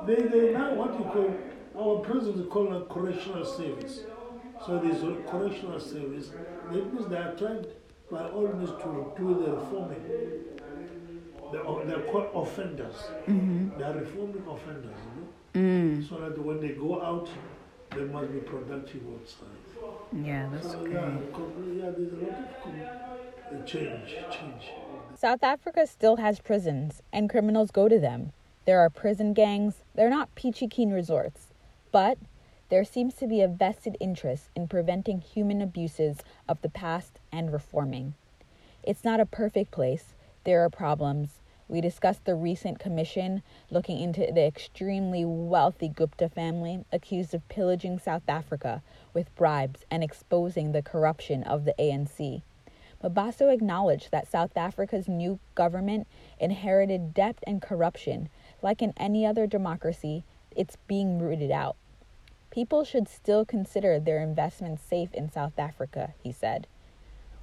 they, 0.05 0.15
they 0.15 0.53
now 0.53 0.73
what 0.73 0.93
you 0.93 1.05
call, 1.05 1.35
our 1.77 1.99
prison? 1.99 2.33
prisons 2.33 2.51
call 2.51 2.75
a 2.75 2.85
correctional 2.85 3.45
service. 3.45 4.03
So 4.65 4.77
there's 4.79 5.03
a 5.03 5.15
correctional 5.29 5.79
service. 5.79 6.31
That 6.71 6.93
means 6.93 7.07
they 7.07 7.17
are 7.17 7.35
trying 7.35 7.65
by 8.11 8.29
all 8.29 8.47
means 8.47 8.71
to 8.71 9.13
do 9.17 9.45
the 9.45 9.51
reforming. 9.53 10.58
They 11.51 11.57
are, 11.57 11.85
they 11.85 11.93
are 11.93 12.01
called 12.03 12.29
offenders. 12.35 12.95
They 13.77 13.83
are 13.83 13.93
reforming 13.93 14.43
offenders, 14.47 14.97
you 15.05 15.21
know? 15.21 16.07
So 16.07 16.15
that 16.21 16.37
when 16.37 16.59
they 16.61 16.69
go 16.69 17.01
out, 17.01 17.29
they 17.95 18.03
must 18.03 18.31
be 18.31 18.39
productive 18.39 19.01
outside. 19.13 19.47
yeah, 20.23 20.47
that's 20.51 20.71
So 20.73 20.85
yeah, 20.85 20.99
yeah, 20.99 21.89
there's 21.89 22.13
a 22.13 22.17
lot 22.17 22.37
of 23.51 23.61
uh, 23.61 23.65
change, 23.65 24.09
change. 24.29 24.63
South 25.17 25.43
Africa 25.43 25.87
still 25.87 26.17
has 26.17 26.39
prisons, 26.39 27.01
and 27.11 27.29
criminals 27.29 27.71
go 27.71 27.89
to 27.89 27.99
them. 27.99 28.31
There 28.65 28.79
are 28.79 28.89
prison 28.91 29.33
gangs. 29.33 29.83
They're 29.95 30.09
not 30.09 30.35
peachy 30.35 30.67
keen 30.67 30.91
resorts. 30.91 31.47
But 31.91 32.19
there 32.69 32.83
seems 32.83 33.15
to 33.15 33.25
be 33.27 33.41
a 33.41 33.47
vested 33.47 33.97
interest 33.99 34.49
in 34.55 34.67
preventing 34.67 35.21
human 35.21 35.61
abuses 35.61 36.17
of 36.47 36.61
the 36.61 36.69
past 36.69 37.19
and 37.31 37.51
reforming. 37.51 38.13
It's 38.83 39.03
not 39.03 39.19
a 39.19 39.25
perfect 39.25 39.71
place. 39.71 40.13
There 40.45 40.63
are 40.63 40.69
problems. 40.69 41.41
We 41.67 41.81
discussed 41.81 42.25
the 42.25 42.33
recent 42.33 42.79
commission 42.79 43.43
looking 43.69 43.99
into 43.99 44.21
the 44.21 44.45
extremely 44.45 45.25
wealthy 45.25 45.89
Gupta 45.89 46.29
family 46.29 46.85
accused 46.91 47.33
of 47.33 47.47
pillaging 47.49 47.99
South 47.99 48.23
Africa 48.27 48.81
with 49.13 49.35
bribes 49.35 49.85
and 49.91 50.03
exposing 50.03 50.71
the 50.71 50.81
corruption 50.81 51.43
of 51.43 51.65
the 51.65 51.75
ANC. 51.77 52.41
Mabaso 53.03 53.53
acknowledged 53.53 54.11
that 54.11 54.31
South 54.31 54.57
Africa's 54.57 55.07
new 55.07 55.39
government 55.55 56.07
inherited 56.39 57.13
debt 57.13 57.37
and 57.43 57.61
corruption. 57.61 58.29
Like 58.61 58.81
in 58.81 58.93
any 58.97 59.25
other 59.25 59.45
democracy, 59.45 60.23
it's 60.55 60.77
being 60.87 61.19
rooted 61.19 61.51
out. 61.51 61.75
People 62.49 62.83
should 62.83 63.07
still 63.07 63.45
consider 63.45 63.99
their 63.99 64.21
investments 64.21 64.83
safe 64.83 65.13
in 65.13 65.31
South 65.31 65.59
Africa, 65.59 66.13
he 66.21 66.31
said. 66.31 66.65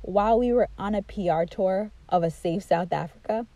While 0.03 0.39
we 0.39 0.53
were 0.53 0.69
on 0.77 0.95
a 0.95 1.03
PR 1.03 1.45
tour 1.45 1.91
of 2.09 2.23
a 2.23 2.31
safe 2.31 2.63
South 2.63 2.93
Africa, 2.93 3.47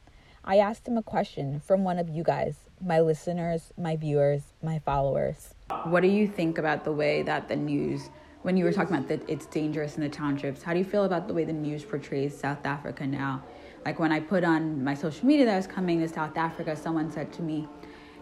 I 0.45 0.57
asked 0.57 0.89
him 0.89 0.97
a 0.97 1.03
question 1.03 1.61
from 1.61 1.85
one 1.85 1.99
of 1.99 2.09
you 2.09 2.23
guys, 2.23 2.57
my 2.85 3.01
listeners, 3.01 3.73
my 3.77 3.97
viewers, 3.97 4.55
my 4.63 4.79
followers. 4.79 5.55
What 5.85 6.01
do 6.01 6.09
you 6.09 6.27
think 6.27 6.59
about 6.59 6.85
the 6.85 6.93
way 6.93 7.23
that 7.23 7.49
the 7.49 7.57
news, 7.57 8.09
when 8.43 8.57
you 8.57 8.65
were 8.65 8.73
talking 8.73 8.97
about 8.97 9.09
that 9.09 9.29
it's 9.29 9.47
dangerous 9.47 9.97
in 9.97 10.03
the 10.03 10.09
townships, 10.09 10.63
how 10.63 10.73
do 10.73 10.79
you 10.79 10.85
feel 10.85 11.05
about 11.05 11.29
the 11.29 11.35
way 11.35 11.45
the 11.45 11.53
news 11.53 11.85
portrays 11.85 12.37
South 12.37 12.65
Africa 12.65 13.07
now? 13.07 13.43
Like 13.85 13.99
when 13.99 14.13
I 14.13 14.21
put 14.21 14.45
on 14.45 14.83
my 14.83 14.95
social 14.95 15.27
media 15.27 15.47
that 15.47 15.55
I 15.55 15.57
was 15.57 15.67
coming 15.67 16.01
to 16.01 16.09
South 16.09 16.37
Africa, 16.37 16.75
someone 16.75 17.11
said 17.11 17.33
to 17.35 17.43
me, 17.43 17.69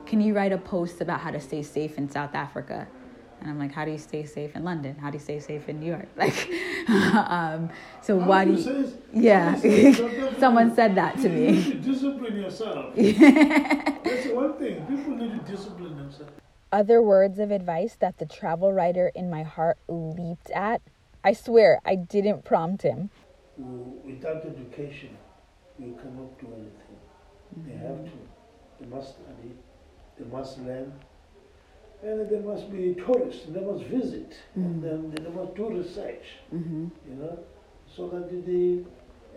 Can 0.07 0.21
you 0.21 0.35
write 0.35 0.53
a 0.53 0.59
post 0.59 1.01
about 1.01 1.21
how 1.21 1.31
to 1.31 1.41
stay 1.41 1.62
safe 1.62 1.99
in 1.99 2.09
South 2.11 2.35
Africa? 2.35 2.87
And 3.40 3.51
I'm 3.51 3.59
like, 3.59 3.72
How 3.72 3.85
do 3.85 3.90
you 3.90 3.98
stay 3.98 4.24
safe 4.24 4.55
in 4.57 4.64
London? 4.64 4.96
How 4.96 5.11
do 5.11 5.16
you 5.16 5.22
stay 5.22 5.40
safe 5.40 5.68
in 5.68 5.81
New 5.81 5.87
York? 5.87 6.09
Like, 6.16 6.48
um, 6.88 7.70
so 8.01 8.18
How 8.18 8.27
why 8.27 8.44
do 8.44 8.51
you 8.53 8.57
you. 8.59 8.62
say- 8.64 8.85
Yeah, 9.12 9.55
say 9.57 9.92
someone 10.38 10.74
said 10.74 10.94
that 10.96 11.18
to 11.22 11.29
You 11.29 11.35
me. 11.35 11.53
need 11.53 11.64
to 11.66 11.74
discipline 11.74 12.37
yourself. 12.37 12.94
That's 12.94 14.24
the 14.27 14.33
one 14.35 14.53
thing. 14.59 14.85
People 14.87 15.14
need 15.16 15.33
to 15.33 15.40
discipline 15.51 15.96
themselves. 15.96 16.33
Other 16.70 17.01
words 17.01 17.38
of 17.38 17.51
advice 17.51 17.96
that 18.01 18.18
the 18.18 18.27
travel 18.27 18.72
writer 18.72 19.11
in 19.14 19.31
my 19.31 19.42
heart 19.44 19.79
leaped 19.88 20.51
at. 20.51 20.83
I 21.24 21.33
swear 21.33 21.81
I 21.85 21.94
didn't 21.94 22.44
prompt 22.44 22.83
him. 22.83 23.11
Without 23.57 24.44
education, 24.44 25.16
you 25.79 25.96
cannot 26.01 26.38
do 26.38 26.46
anything. 26.53 26.98
They 27.64 27.72
have 27.87 28.05
to. 28.05 28.18
They 28.81 28.87
must 28.94 29.14
study. 29.14 29.53
They 30.18 30.24
must 30.27 30.59
learn. 30.59 30.92
And 32.03 32.29
they 32.31 32.39
must 32.39 32.71
be 32.71 32.95
tourists. 32.95 33.47
They 33.49 33.61
must 33.61 33.85
visit. 33.85 34.37
And 34.55 34.83
mm. 34.83 35.15
then 35.15 35.25
they 35.25 35.31
must 35.31 35.55
do 35.57 35.69
research. 35.71 36.25
Mm-hmm. 36.55 36.87
You 37.09 37.15
know, 37.17 37.39
so 37.95 38.09
that 38.09 38.31
they, 38.31 38.85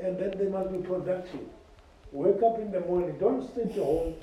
and 0.06 0.19
then 0.19 0.38
they 0.38 0.47
must 0.47 0.71
be 0.71 0.78
productive. 0.80 1.47
Wake 2.12 2.43
up 2.43 2.60
in 2.60 2.71
the 2.71 2.82
morning. 2.82 3.17
Don't 3.19 3.50
stay 3.52 3.63
at 3.63 3.76
home, 3.76 4.13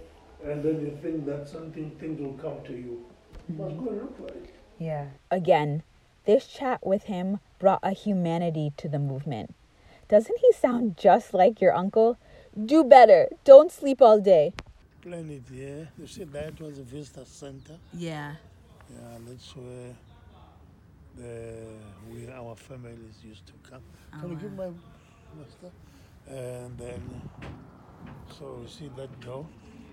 and 0.45 0.63
then 0.63 0.81
you 0.81 0.99
think 1.03 1.27
that 1.27 1.49
something 1.49 1.91
things 1.99 2.21
will 2.21 2.35
come 2.35 2.63
to 2.67 2.73
you. 2.73 3.05
You 3.49 3.55
must 3.57 3.75
mm-hmm. 3.75 3.85
go 3.85 3.91
and 3.91 4.01
look 4.03 4.17
for 4.19 4.29
it. 4.29 4.55
Yeah. 4.79 5.07
Again, 5.31 5.83
this 6.27 6.47
chat 6.47 6.87
with 6.87 7.05
him 7.05 7.41
brought 7.59 7.81
a 7.83 7.93
humanity 7.93 8.73
to 8.77 8.89
the 8.89 8.99
movement. 8.99 9.55
Doesn't 10.09 10.39
he 10.39 10.53
sound 10.53 10.97
just 10.97 11.35
like 11.35 11.61
your 11.61 11.75
uncle? 11.75 12.19
Do 12.57 12.85
better. 12.85 13.29
Don't 13.45 13.73
sleep 13.73 14.01
all 14.01 14.21
day. 14.21 14.53
Planet, 15.09 15.43
yeah. 15.51 15.85
You 15.99 16.07
see, 16.07 16.25
that 16.25 16.61
was 16.61 16.79
a 16.79 16.83
visitor 16.83 17.25
center. 17.25 17.79
Yeah. 17.95 18.35
Yeah, 18.91 19.19
that's 19.27 19.57
where 19.57 19.95
the 21.17 21.55
we 22.13 22.31
our 22.31 22.55
families 22.55 23.17
used 23.25 23.47
to 23.47 23.55
come. 23.71 23.81
Can 24.21 24.31
you 24.31 24.37
give 24.37 24.53
oh, 24.53 24.57
my 24.57 24.67
my 24.67 25.49
stuff? 25.49 25.73
And 26.29 26.77
then, 26.77 27.01
so 28.39 28.59
you 28.63 28.69
see 28.69 28.91
that 28.99 29.19
door. 29.21 29.47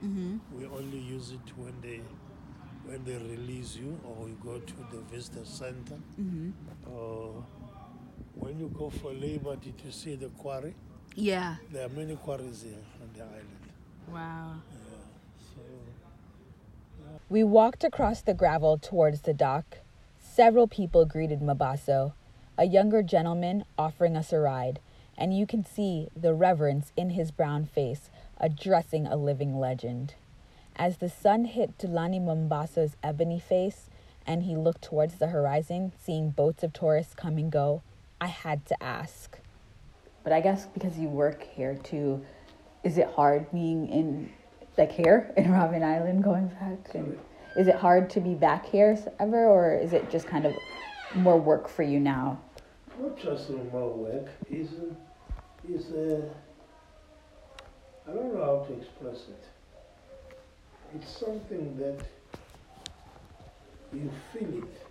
Mm-hmm. 0.04 0.38
We 0.58 0.66
only 0.66 1.00
use 1.00 1.32
it 1.32 1.58
when 1.58 1.76
they 1.82 2.02
when 2.84 3.06
they 3.06 3.16
release 3.16 3.78
you, 3.78 3.98
or 4.04 4.28
you 4.28 4.38
go 4.44 4.60
to 4.60 4.76
the 4.92 5.02
visitor 5.10 5.46
center, 5.46 5.98
mm-hmm. 6.20 6.52
or 6.92 7.42
when 8.34 8.60
you 8.60 8.68
go 8.78 8.90
for 8.90 9.14
labor. 9.14 9.56
Did 9.56 9.76
you 9.86 9.92
see 9.92 10.16
the 10.16 10.28
quarry? 10.28 10.76
Yeah. 11.16 11.56
There 11.72 11.86
are 11.86 11.90
many 11.90 12.18
quarries 12.18 12.64
here 12.64 12.84
on 13.02 13.10
the 13.18 13.24
island. 13.24 13.64
Wow. 14.12 14.62
So 14.70 14.85
We 17.28 17.44
walked 17.44 17.84
across 17.84 18.22
the 18.22 18.36
gravel 18.36 18.78
towards 18.78 19.22
the 19.22 19.34
dock. 19.34 19.80
Several 20.20 20.68
people 20.68 21.06
greeted 21.06 21.42
Mabaso, 21.42 22.14
a 22.56 22.66
younger 22.66 23.02
gentleman 23.02 23.66
offering 23.80 24.16
us 24.16 24.32
a 24.32 24.38
ride, 24.38 24.80
and 25.18 25.36
you 25.36 25.48
can 25.48 25.66
see 25.66 26.10
the 26.16 26.36
reverence 26.36 26.92
in 26.96 27.12
his 27.12 27.32
brown 27.32 27.66
face, 27.66 28.12
addressing 28.38 29.08
a 29.08 29.16
living 29.16 29.60
legend. 29.60 30.14
As 30.76 30.98
the 30.98 31.10
sun 31.10 31.46
hit 31.46 31.80
Thulani 31.80 32.22
Mabaso's 32.22 32.96
ebony 33.02 33.40
face 33.40 33.90
and 34.28 34.44
he 34.44 34.56
looked 34.56 34.84
towards 34.84 35.16
the 35.16 35.28
horizon, 35.28 35.94
seeing 35.98 36.30
boats 36.30 36.64
of 36.64 36.74
tourists 36.74 37.16
come 37.16 37.38
and 37.38 37.52
go, 37.52 37.82
I 38.22 38.28
had 38.28 38.68
to 38.68 38.84
ask. 38.84 39.40
But 40.24 40.32
I 40.32 40.42
guess 40.42 40.68
because 40.68 41.00
you 41.00 41.10
work 41.10 41.42
here 41.42 41.74
too, 41.74 42.24
is 42.84 43.00
it 43.00 43.08
hard 43.08 43.52
being 43.52 43.88
in, 43.88 44.32
like 44.78 44.92
here 44.92 45.34
in 45.38 45.46
Robben 45.46 45.84
Island, 45.84 46.24
going 46.24 46.48
back? 46.48 46.96
And 46.96 47.18
is 47.56 47.68
it 47.68 47.76
hard 47.76 48.10
to 48.12 48.20
be 48.20 48.34
back 48.34 48.66
here 48.66 48.98
ever, 49.20 49.46
or 49.48 49.76
is 49.76 49.94
it 49.94 50.10
just 50.10 50.28
kind 50.28 50.46
of 50.46 50.56
more 51.16 51.40
work 51.40 51.68
for 51.68 51.84
you 51.84 52.00
now? 52.00 52.40
not 53.00 53.18
just 53.18 53.50
more 53.50 53.90
work. 53.90 54.28
Is 54.50 54.70
is 55.68 55.92
uh, 55.92 56.22
I 58.08 58.14
don't 58.14 58.34
know 58.34 58.44
how 58.44 58.66
to 58.68 58.74
express 58.74 59.30
it. 59.30 59.44
It's 60.96 61.10
something 61.10 61.78
that 61.78 62.06
you 63.94 64.10
feel 64.32 64.64
it. 64.64 64.82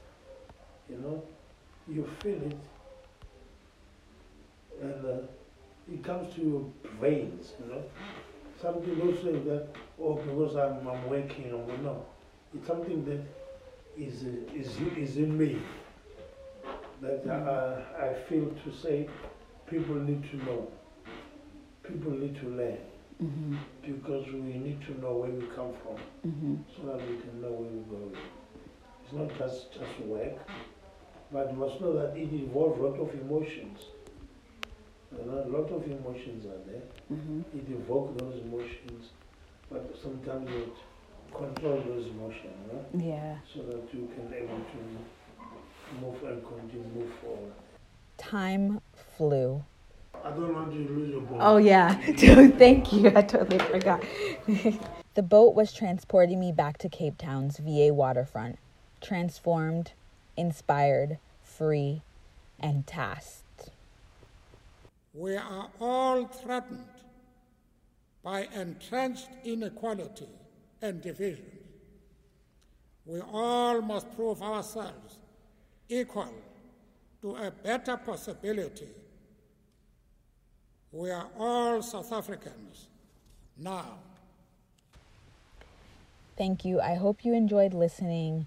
You 0.90 0.98
know, 0.98 1.22
you 1.88 2.08
feel 2.22 2.42
it, 2.42 2.58
and 4.82 5.06
uh, 5.06 5.26
it 5.90 6.02
comes 6.02 6.34
to 6.34 6.40
your 6.40 6.64
veins. 7.00 7.52
You 7.60 7.72
know, 7.72 7.82
some 8.60 8.74
people 8.76 9.12
say 9.22 9.32
that 9.50 9.68
oh 10.00 10.14
because 10.14 10.56
I'm 10.56 10.86
I'm 10.88 11.08
working. 11.10 11.52
or 11.52 11.66
no, 11.82 12.04
it's 12.54 12.66
something 12.66 13.04
that 13.04 13.20
is 13.96 14.22
is 14.54 14.76
is 14.96 15.16
in 15.16 15.36
me 15.38 15.58
that 17.00 17.26
uh, 17.30 17.80
I 18.00 18.14
feel 18.28 18.46
to 18.64 18.72
say 18.72 19.08
people 19.68 19.96
need 19.96 20.22
to 20.30 20.36
know. 20.44 20.68
People 21.82 22.12
need 22.12 22.36
to 22.40 22.48
learn 22.48 22.78
Mm-hmm. 23.22 23.54
because 23.86 24.26
we 24.26 24.40
need 24.58 24.80
to 24.86 25.00
know 25.00 25.12
where 25.18 25.30
we 25.30 25.46
come 25.54 25.72
from 25.82 25.96
Mm-hmm. 26.26 26.54
so 26.76 26.82
that 26.88 27.08
we 27.08 27.16
can 27.18 27.40
know 27.40 27.52
where 27.52 27.70
we're 27.70 27.98
going. 27.98 28.16
It's 29.04 29.12
not 29.12 29.28
just, 29.38 29.72
just 29.72 30.00
work, 30.00 30.34
but 31.32 31.48
you 31.52 31.56
must 31.56 31.80
know 31.80 31.92
that 31.92 32.16
it 32.16 32.30
involves 32.32 32.80
a 32.80 32.82
lot 32.82 32.98
of 32.98 33.14
emotions. 33.14 33.78
A 35.20 35.48
lot 35.48 35.70
of 35.70 35.84
emotions 35.84 36.46
are 36.46 36.60
there. 36.70 36.82
Mm-hmm. 37.12 37.40
It 37.58 37.70
evokes 37.70 38.20
those 38.22 38.40
emotions, 38.42 39.10
but 39.70 39.94
sometimes 40.02 40.48
you 40.50 40.56
have 40.58 41.54
control 41.54 41.82
those 41.86 42.06
emotions, 42.06 42.54
know, 42.72 43.04
Yeah. 43.04 43.36
so 43.52 43.62
that 43.62 43.92
you 43.92 44.08
can 44.14 44.32
able 44.32 44.58
to 44.58 46.00
move 46.00 46.22
and 46.24 46.42
continue 46.46 46.84
move 46.94 47.12
forward. 47.20 47.52
Time 48.18 48.80
flew. 49.16 49.64
I 50.24 50.30
don't 50.30 50.52
want 50.52 50.72
you 50.72 50.84
to 50.86 50.92
lose 50.92 51.10
your 51.10 51.20
ball. 51.22 51.38
Oh 51.40 51.56
yeah, 51.58 52.00
Dude, 52.16 52.58
thank 52.58 52.92
you. 52.92 53.12
I 53.14 53.22
totally 53.22 53.58
forgot. 53.58 54.02
the 55.14 55.22
boat 55.22 55.54
was 55.54 55.72
transporting 55.72 56.40
me 56.40 56.50
back 56.52 56.78
to 56.78 56.88
Cape 56.88 57.18
Town's 57.18 57.58
V&A 57.58 57.92
waterfront, 57.92 58.58
transformed, 59.00 59.92
inspired, 60.36 61.18
free, 61.42 62.02
and 62.58 62.86
tasked. 62.86 63.43
We 65.14 65.36
are 65.36 65.70
all 65.80 66.26
threatened 66.26 66.88
by 68.24 68.48
entrenched 68.52 69.28
inequality 69.44 70.28
and 70.82 71.00
division. 71.00 71.46
We 73.06 73.20
all 73.20 73.80
must 73.80 74.14
prove 74.16 74.42
ourselves 74.42 75.18
equal 75.88 76.34
to 77.22 77.36
a 77.36 77.50
better 77.50 77.96
possibility. 77.96 78.88
We 80.90 81.10
are 81.10 81.28
all 81.38 81.80
South 81.82 82.12
Africans 82.12 82.88
now. 83.56 83.98
Thank 86.36 86.64
you. 86.64 86.80
I 86.80 86.94
hope 86.94 87.24
you 87.24 87.34
enjoyed 87.34 87.72
listening 87.72 88.46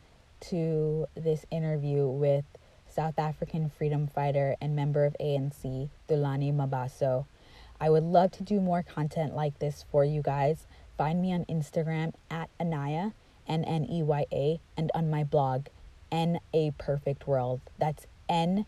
to 0.49 1.07
this 1.15 1.45
interview 1.49 2.07
with 2.07 2.45
South 2.97 3.19
African 3.19 3.69
freedom 3.69 4.07
fighter 4.07 4.55
and 4.59 4.75
member 4.75 5.05
of 5.05 5.15
ANC, 5.21 5.87
Thulani 6.09 6.51
Mabaso. 6.51 7.25
I 7.79 7.91
would 7.91 8.01
love 8.01 8.31
to 8.31 8.43
do 8.43 8.59
more 8.59 8.81
content 8.81 9.35
like 9.35 9.59
this 9.59 9.85
for 9.91 10.03
you 10.03 10.23
guys. 10.23 10.65
Find 10.97 11.21
me 11.21 11.31
on 11.31 11.45
Instagram 11.45 12.13
at 12.31 12.49
Nneya, 12.59 13.13
N 13.47 13.63
N 13.65 13.85
E 13.87 14.01
Y 14.01 14.25
A, 14.31 14.59
and 14.75 14.89
on 14.95 15.11
my 15.11 15.23
blog, 15.23 15.67
N 16.11 16.39
A 16.55 16.71
Perfect 16.79 17.27
World. 17.27 17.61
That's 17.77 18.07
N 18.27 18.65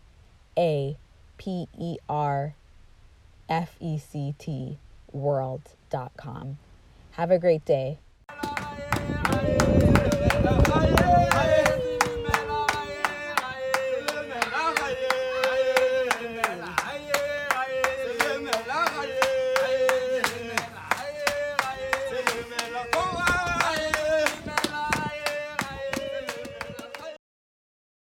A 0.56 0.96
P 1.36 1.66
E 1.76 1.96
R 2.08 2.54
F 3.48 3.74
E 3.80 3.98
C 3.98 4.36
T 4.38 4.78
world.com. 5.12 6.58
Have 7.12 7.32
a 7.32 7.38
great 7.40 7.64
day. 7.64 7.98